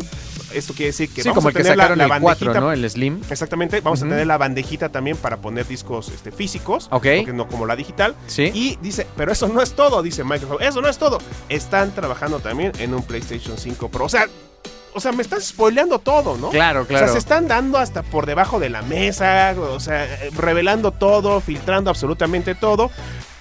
esto 0.53 0.73
quiere 0.73 0.87
decir 0.91 1.09
que 1.13 1.21
Sí, 1.23 1.29
vamos 1.29 1.35
como 1.43 1.47
a 1.47 1.51
el 1.51 1.55
que 1.57 1.63
tener 1.63 1.77
la, 1.77 1.83
sacaron 1.83 1.97
la 1.97 2.03
el 2.15 2.21
4, 2.21 2.45
bandejita 2.47 2.59
¿no? 2.59 2.71
El 2.71 2.89
Slim. 2.89 3.21
Exactamente, 3.29 3.81
vamos 3.81 4.01
a 4.01 4.07
tener 4.07 4.27
la 4.27 4.37
bandejita 4.37 4.89
también 4.89 5.17
para 5.17 5.37
poner 5.37 5.67
discos 5.67 6.09
este, 6.09 6.31
físicos, 6.31 6.87
Ok. 6.91 7.07
porque 7.17 7.33
no 7.33 7.47
como 7.47 7.65
la 7.65 7.75
digital. 7.75 8.15
Sí. 8.27 8.51
Y 8.53 8.77
dice, 8.81 9.07
pero 9.15 9.31
eso 9.31 9.47
no 9.47 9.61
es 9.61 9.73
todo, 9.73 10.01
dice 10.01 10.23
Microsoft, 10.23 10.61
eso 10.61 10.81
no 10.81 10.87
es 10.87 10.97
todo. 10.97 11.17
Están 11.49 11.93
trabajando 11.93 12.39
también 12.39 12.71
en 12.79 12.93
un 12.93 13.03
PlayStation 13.03 13.57
5 13.57 13.89
Pro. 13.89 14.05
O 14.05 14.09
sea, 14.09 14.27
o 14.93 14.99
sea, 14.99 15.13
me 15.13 15.21
están 15.21 15.41
spoileando 15.41 15.99
todo, 15.99 16.35
¿no? 16.37 16.49
Claro, 16.49 16.81
O 16.81 16.85
claro. 16.85 17.05
sea, 17.05 17.13
se 17.13 17.19
están 17.19 17.47
dando 17.47 17.77
hasta 17.77 18.03
por 18.03 18.25
debajo 18.25 18.59
de 18.59 18.69
la 18.69 18.81
mesa, 18.81 19.55
o 19.57 19.79
sea, 19.79 20.05
revelando 20.35 20.91
todo, 20.91 21.39
filtrando 21.39 21.89
absolutamente 21.89 22.55
todo. 22.55 22.91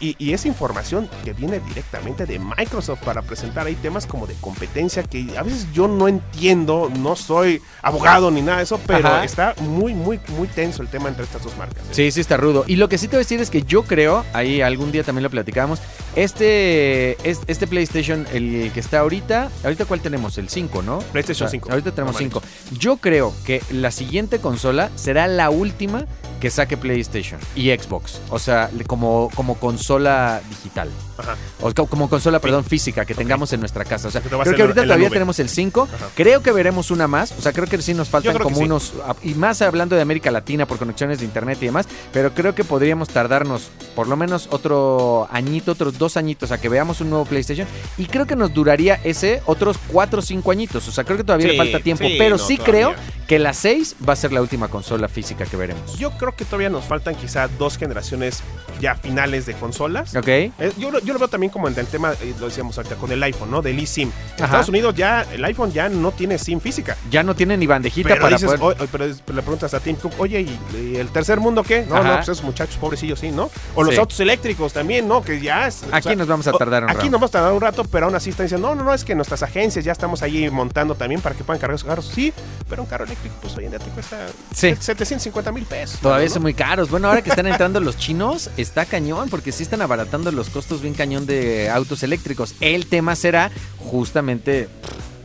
Y, 0.00 0.16
y 0.18 0.32
esa 0.32 0.48
información 0.48 1.08
que 1.24 1.34
viene 1.34 1.60
directamente 1.60 2.24
de 2.26 2.38
Microsoft 2.38 3.00
para 3.04 3.22
presentar 3.22 3.66
ahí 3.66 3.74
temas 3.74 4.06
como 4.06 4.26
de 4.26 4.34
competencia 4.40 5.02
que 5.02 5.36
a 5.36 5.42
veces 5.42 5.66
yo 5.72 5.88
no 5.88 6.08
entiendo, 6.08 6.90
no 6.98 7.16
soy 7.16 7.62
abogado 7.82 8.30
ni 8.30 8.40
nada 8.40 8.58
de 8.58 8.64
eso, 8.64 8.80
pero 8.86 9.08
Ajá. 9.08 9.24
está 9.24 9.54
muy, 9.60 9.94
muy, 9.94 10.18
muy 10.36 10.48
tenso 10.48 10.82
el 10.82 10.88
tema 10.88 11.08
entre 11.08 11.24
estas 11.24 11.42
dos 11.44 11.56
marcas. 11.56 11.84
¿eh? 11.84 11.90
Sí, 11.92 12.10
sí 12.10 12.20
está 12.20 12.36
rudo. 12.36 12.64
Y 12.66 12.76
lo 12.76 12.88
que 12.88 12.98
sí 12.98 13.06
te 13.08 13.16
voy 13.16 13.20
a 13.20 13.24
decir 13.24 13.40
es 13.40 13.50
que 13.50 13.62
yo 13.62 13.82
creo, 13.84 14.24
ahí 14.32 14.62
algún 14.62 14.90
día 14.90 15.04
también 15.04 15.22
lo 15.22 15.30
platicábamos, 15.30 15.80
este, 16.16 17.12
es- 17.28 17.40
este 17.46 17.66
PlayStation, 17.66 18.26
el 18.32 18.70
que 18.72 18.80
está 18.80 19.00
ahorita, 19.00 19.50
ahorita 19.64 19.84
cuál 19.84 20.00
tenemos, 20.00 20.38
el 20.38 20.48
5, 20.48 20.82
¿no? 20.82 20.98
PlayStation 21.12 21.46
O 21.46 21.50
sea, 21.50 21.60
5. 21.60 21.70
Ahorita 21.70 21.90
tenemos 21.92 22.14
Normalito. 22.14 22.42
5. 22.68 22.78
Yo 22.78 22.96
creo 22.96 23.34
que 23.44 23.62
la 23.70 23.90
siguiente 23.90 24.38
consola 24.40 24.90
será 24.96 25.26
la 25.26 25.50
última 25.50 26.06
que 26.40 26.48
saque 26.50 26.78
PlayStation 26.78 27.38
y 27.54 27.68
Xbox. 27.70 28.18
O 28.30 28.38
sea, 28.38 28.70
como, 28.86 29.30
como 29.34 29.56
consola 29.58 30.40
digital. 30.48 30.88
Ajá. 31.18 31.36
O 31.60 31.74
co- 31.74 31.84
como 31.86 32.08
consola, 32.08 32.38
perdón, 32.38 32.64
física 32.64 33.04
que 33.04 33.14
tengamos 33.14 33.52
en 33.52 33.60
nuestra 33.60 33.84
casa. 33.84 34.08
O 34.08 34.10
sea, 34.10 34.22
creo 34.22 34.42
que 34.42 34.62
ahorita 34.62 34.82
todavía 34.84 35.08
nube. 35.08 35.14
tenemos 35.16 35.38
el 35.38 35.50
5. 35.50 35.86
Ajá. 35.94 36.06
Creo 36.14 36.42
que 36.42 36.50
veremos 36.52 36.90
una 36.90 37.06
más. 37.06 37.32
O 37.32 37.42
sea, 37.42 37.52
creo 37.52 37.66
que 37.66 37.80
sí 37.82 37.92
nos 37.92 38.08
faltan 38.08 38.38
como 38.38 38.56
sí. 38.56 38.62
unos. 38.64 38.94
Y 39.22 39.34
más 39.34 39.60
hablando 39.60 39.96
de 39.96 40.02
América 40.02 40.30
Latina 40.30 40.64
por 40.66 40.78
conexiones 40.78 41.18
de 41.18 41.26
internet 41.26 41.58
y 41.60 41.66
demás. 41.66 41.86
Pero 42.10 42.32
creo 42.32 42.54
que 42.54 42.64
podríamos 42.64 43.10
tardarnos 43.10 43.68
por 44.00 44.08
lo 44.08 44.16
menos 44.16 44.48
otro 44.50 45.28
añito, 45.30 45.72
otros 45.72 45.98
dos 45.98 46.16
añitos 46.16 46.52
a 46.52 46.58
que 46.58 46.70
veamos 46.70 47.02
un 47.02 47.10
nuevo 47.10 47.26
PlayStation. 47.26 47.68
Y 47.98 48.06
creo 48.06 48.26
que 48.26 48.34
nos 48.34 48.54
duraría 48.54 48.98
ese 49.04 49.42
otros 49.44 49.76
cuatro 49.88 50.20
o 50.20 50.22
cinco 50.22 50.52
añitos. 50.52 50.88
O 50.88 50.90
sea, 50.90 51.04
creo 51.04 51.18
que 51.18 51.24
todavía 51.24 51.48
le 51.48 51.56
falta 51.58 51.80
tiempo. 51.80 52.04
sí, 52.04 52.14
pero 52.16 52.38
no, 52.38 52.42
sí 52.42 52.56
todavía. 52.56 52.94
creo 52.94 52.94
que 53.28 53.38
la 53.38 53.52
6 53.52 53.96
va 54.08 54.14
a 54.14 54.16
ser 54.16 54.32
la 54.32 54.40
última 54.40 54.68
consola 54.68 55.06
física 55.06 55.44
que 55.44 55.56
veremos. 55.56 55.98
Yo 55.98 56.12
creo 56.12 56.34
que 56.34 56.46
todavía 56.46 56.70
nos 56.70 56.84
faltan 56.86 57.14
quizá 57.14 57.46
dos 57.58 57.76
generaciones 57.76 58.42
ya 58.80 58.94
finales 58.94 59.44
de 59.46 59.52
consolas. 59.54 60.16
¿Ok? 60.16 60.26
Eh, 60.28 60.52
yo, 60.78 60.90
lo- 60.90 60.98
yo 61.00 61.12
lo 61.12 61.18
veo 61.18 61.28
también 61.28 61.52
como 61.52 61.68
en 61.68 61.78
el 61.78 61.86
tema, 61.86 62.12
eh, 62.22 62.34
lo 62.40 62.46
decíamos 62.46 62.76
ahorita, 62.78 62.96
con 62.96 63.12
el 63.12 63.22
iPhone, 63.22 63.50
¿no? 63.50 63.60
Del 63.62 63.78
eSIM. 63.78 64.08
En 64.08 64.14
Ajá. 64.36 64.44
Estados 64.46 64.68
Unidos 64.70 64.94
ya, 64.96 65.26
el 65.30 65.44
iPhone 65.44 65.70
ya 65.72 65.88
no 65.90 66.10
tiene 66.10 66.38
SIM 66.38 66.58
física. 66.60 66.96
Ya 67.10 67.22
no 67.22 67.36
tiene 67.36 67.56
ni 67.58 67.66
bandejita 67.66 68.08
Pero, 68.08 68.22
para 68.22 68.36
dices, 68.36 68.58
poder. 68.58 68.78
"Oye, 68.80 68.88
pero 68.90 69.06
le 69.06 69.42
preguntas 69.42 69.74
a 69.74 69.80
Tim 69.80 69.96
Cook, 69.96 70.14
oye, 70.18 70.40
¿y, 70.40 70.58
y 70.94 70.96
el 70.96 71.10
tercer 71.10 71.38
mundo 71.38 71.62
qué? 71.62 71.84
No, 71.86 71.96
Ajá. 71.96 72.04
no, 72.08 72.14
pues 72.16 72.28
esos 72.30 72.42
muchachos 72.42 72.76
pobrecillos 72.78 73.20
sí, 73.20 73.30
¿no? 73.30 73.50
O 73.76 73.84
los 73.90 73.98
autos 73.98 74.20
eléctricos 74.20 74.72
también, 74.72 75.06
¿no? 75.08 75.22
Que 75.22 75.40
ya 75.40 75.66
es... 75.66 75.82
o 75.82 75.94
Aquí 75.94 76.16
nos 76.16 76.26
vamos 76.26 76.46
a 76.46 76.52
tardar 76.52 76.84
un 76.84 76.90
Aquí 76.90 76.96
rato. 76.98 77.10
nos 77.10 77.20
vamos 77.20 77.30
a 77.30 77.32
tardar 77.32 77.52
un 77.52 77.60
rato, 77.60 77.84
pero 77.84 78.06
aún 78.06 78.14
así 78.14 78.30
están 78.30 78.46
diciendo, 78.46 78.68
no, 78.68 78.74
no, 78.74 78.84
no, 78.84 78.94
es 78.94 79.04
que 79.04 79.14
nuestras 79.14 79.42
agencias 79.42 79.84
ya 79.84 79.92
estamos 79.92 80.22
ahí 80.22 80.48
montando 80.50 80.94
también 80.94 81.20
para 81.20 81.34
que 81.34 81.44
puedan 81.44 81.60
cargar 81.60 81.78
sus 81.78 81.86
carros. 81.88 82.10
Sí, 82.14 82.32
pero 82.68 82.82
un 82.82 82.88
carro 82.88 83.04
eléctrico, 83.04 83.34
pues 83.42 83.56
hoy 83.56 83.64
en 83.64 83.70
día 83.70 83.78
te 83.78 83.90
cuesta 83.90 84.26
Sí. 84.54 84.74
750 84.78 85.52
mil 85.52 85.64
pesos. 85.64 86.00
Todavía 86.00 86.28
¿no? 86.28 86.34
son 86.34 86.42
muy 86.42 86.54
caros. 86.54 86.90
Bueno, 86.90 87.08
ahora 87.08 87.22
que 87.22 87.30
están 87.30 87.46
entrando 87.46 87.80
los 87.80 87.96
chinos, 87.96 88.50
está 88.56 88.84
cañón, 88.84 89.28
porque 89.28 89.52
sí 89.52 89.62
están 89.62 89.82
abaratando 89.82 90.30
los 90.32 90.48
costos 90.50 90.80
bien 90.82 90.94
cañón 90.94 91.26
de 91.26 91.68
autos 91.70 92.02
eléctricos. 92.02 92.54
El 92.60 92.86
tema 92.86 93.16
será 93.16 93.50
justamente 93.78 94.68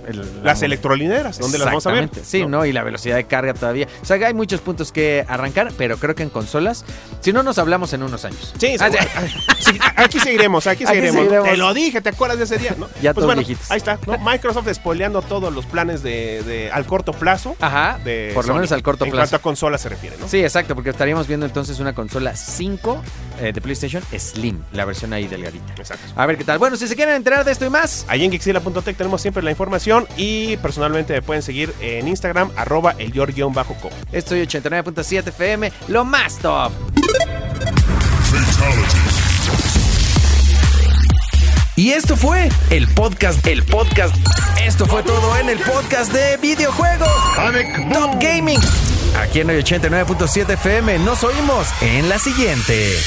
el- 0.08 0.44
Las 0.44 0.60
la- 0.62 0.66
electrolineras, 0.66 1.40
¿dónde 1.40 1.58
las 1.58 1.66
vamos 1.68 1.86
a 1.88 1.92
ver? 1.92 2.10
Sí, 2.24 2.46
¿no? 2.46 2.66
Y 2.66 2.72
la 2.74 2.84
velocidad 2.84 3.16
de 3.16 3.26
carga 3.26 3.54
todavía. 3.54 3.88
O 4.02 4.06
sea, 4.06 4.16
hay 4.28 4.34
muchos 4.34 4.62
puntos 4.62 4.91
que 4.91 5.26
arrancar, 5.28 5.72
pero 5.78 5.98
creo 5.98 6.15
que 6.15 6.24
en 6.24 6.30
consolas, 6.30 6.86
si 7.22 7.34
no 7.34 7.44
nos 7.44 7.58
hablamos 7.58 7.94
en 7.94 8.04
unos 8.04 8.26
años. 8.26 8.54
Sí, 8.58 8.76
Ah, 8.80 8.89
sí, 9.60 9.78
aquí 9.96 10.20
seguiremos, 10.20 10.68
aquí, 10.68 10.84
Aquí 10.86 10.94
seguiremos. 10.96 11.44
Te 11.44 11.58
lo 11.58 11.74
dije, 11.74 12.02
¿te 12.02 12.10
acuerdas 12.10 12.38
de 12.38 12.44
ese 12.46 12.58
día? 12.58 12.76
¿no? 12.78 12.88
Ya 13.02 13.13
pues 13.13 13.15
todos 13.24 13.26
bueno, 13.28 13.39
viejitos. 13.41 13.70
ahí 13.72 13.78
está, 13.78 14.00
¿no? 14.08 14.18
Microsoft 14.20 14.68
spoileando 14.74 15.22
todos 15.22 15.54
los 15.54 15.65
planes 15.65 16.02
de, 16.04 16.44
de- 16.44 16.72
al 16.72 16.86
corto 16.86 17.13
plazo. 17.13 17.56
Ajá, 17.60 18.00
de 18.04 18.32
por 18.34 18.48
lo 18.48 18.54
menos 18.56 18.72
al 18.72 18.82
corto 18.84 19.06
en 19.06 19.12
plazo. 19.12 19.22
cuanto 19.32 19.36
a 19.36 19.39
consola 19.39 19.78
se 19.78 19.89
refiere, 19.89 20.18
¿no? 20.20 20.28
Sí, 20.28 20.39
exacto, 20.41 20.76
porque 20.76 20.89
estaríamos 20.91 21.28
viendo 21.28 21.46
entonces 21.46 21.80
una 21.80 21.94
consola 21.94 22.36
5 22.36 23.02
eh, 23.41 23.52
de 23.54 23.62
PlayStation 23.62 24.02
Slim, 24.18 24.62
la 24.72 24.86
versión 24.86 25.13
ahí 25.13 25.28
delgadita. 25.28 25.74
Exacto. 25.78 26.06
A 26.15 26.26
ver 26.26 26.38
qué 26.38 26.44
tal. 26.44 26.58
Bueno, 26.58 26.76
si 26.78 26.88
se 26.88 26.96
quieren 26.96 27.15
enterar 27.15 27.44
de 27.46 27.52
esto 27.52 27.65
y 27.65 27.70
más, 27.70 28.06
Ahí 28.08 28.24
en 28.24 28.32
Gixila.tech 28.32 28.96
tenemos 28.98 29.22
siempre 29.22 29.41
la 29.44 29.52
información 29.52 29.94
y 30.17 30.58
personalmente 30.58 31.13
me 31.13 31.21
pueden 31.21 31.43
seguir 31.43 31.73
en 31.79 32.08
Instagram, 32.08 32.51
arroba 32.55 32.95
el 32.97 33.12
yor-co. 33.12 33.89
estoy 34.12 34.41
89.7 34.41 35.27
FM, 35.27 35.71
lo 35.88 36.05
más 36.05 36.38
top. 36.39 36.71
Y 41.77 41.91
esto 41.91 42.15
fue 42.15 42.49
el 42.69 42.88
podcast, 42.88 43.45
el 43.47 43.63
podcast. 43.63 44.15
Esto 44.65 44.86
fue 44.86 45.03
todo 45.03 45.38
en 45.38 45.49
el 45.49 45.60
podcast 45.60 46.12
de 46.13 46.38
videojuegos. 46.38 47.10
Top 47.91 48.15
Gaming. 48.21 48.62
Aquí 49.21 49.41
en 49.41 49.49
el 49.49 49.63
89.7 49.63 50.53
FM 50.53 50.99
nos 50.99 51.23
oímos 51.23 51.67
en 51.81 52.08
la 52.08 52.17
siguiente. 52.17 52.97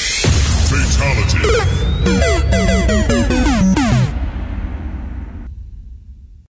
Fatality. 0.68 2.57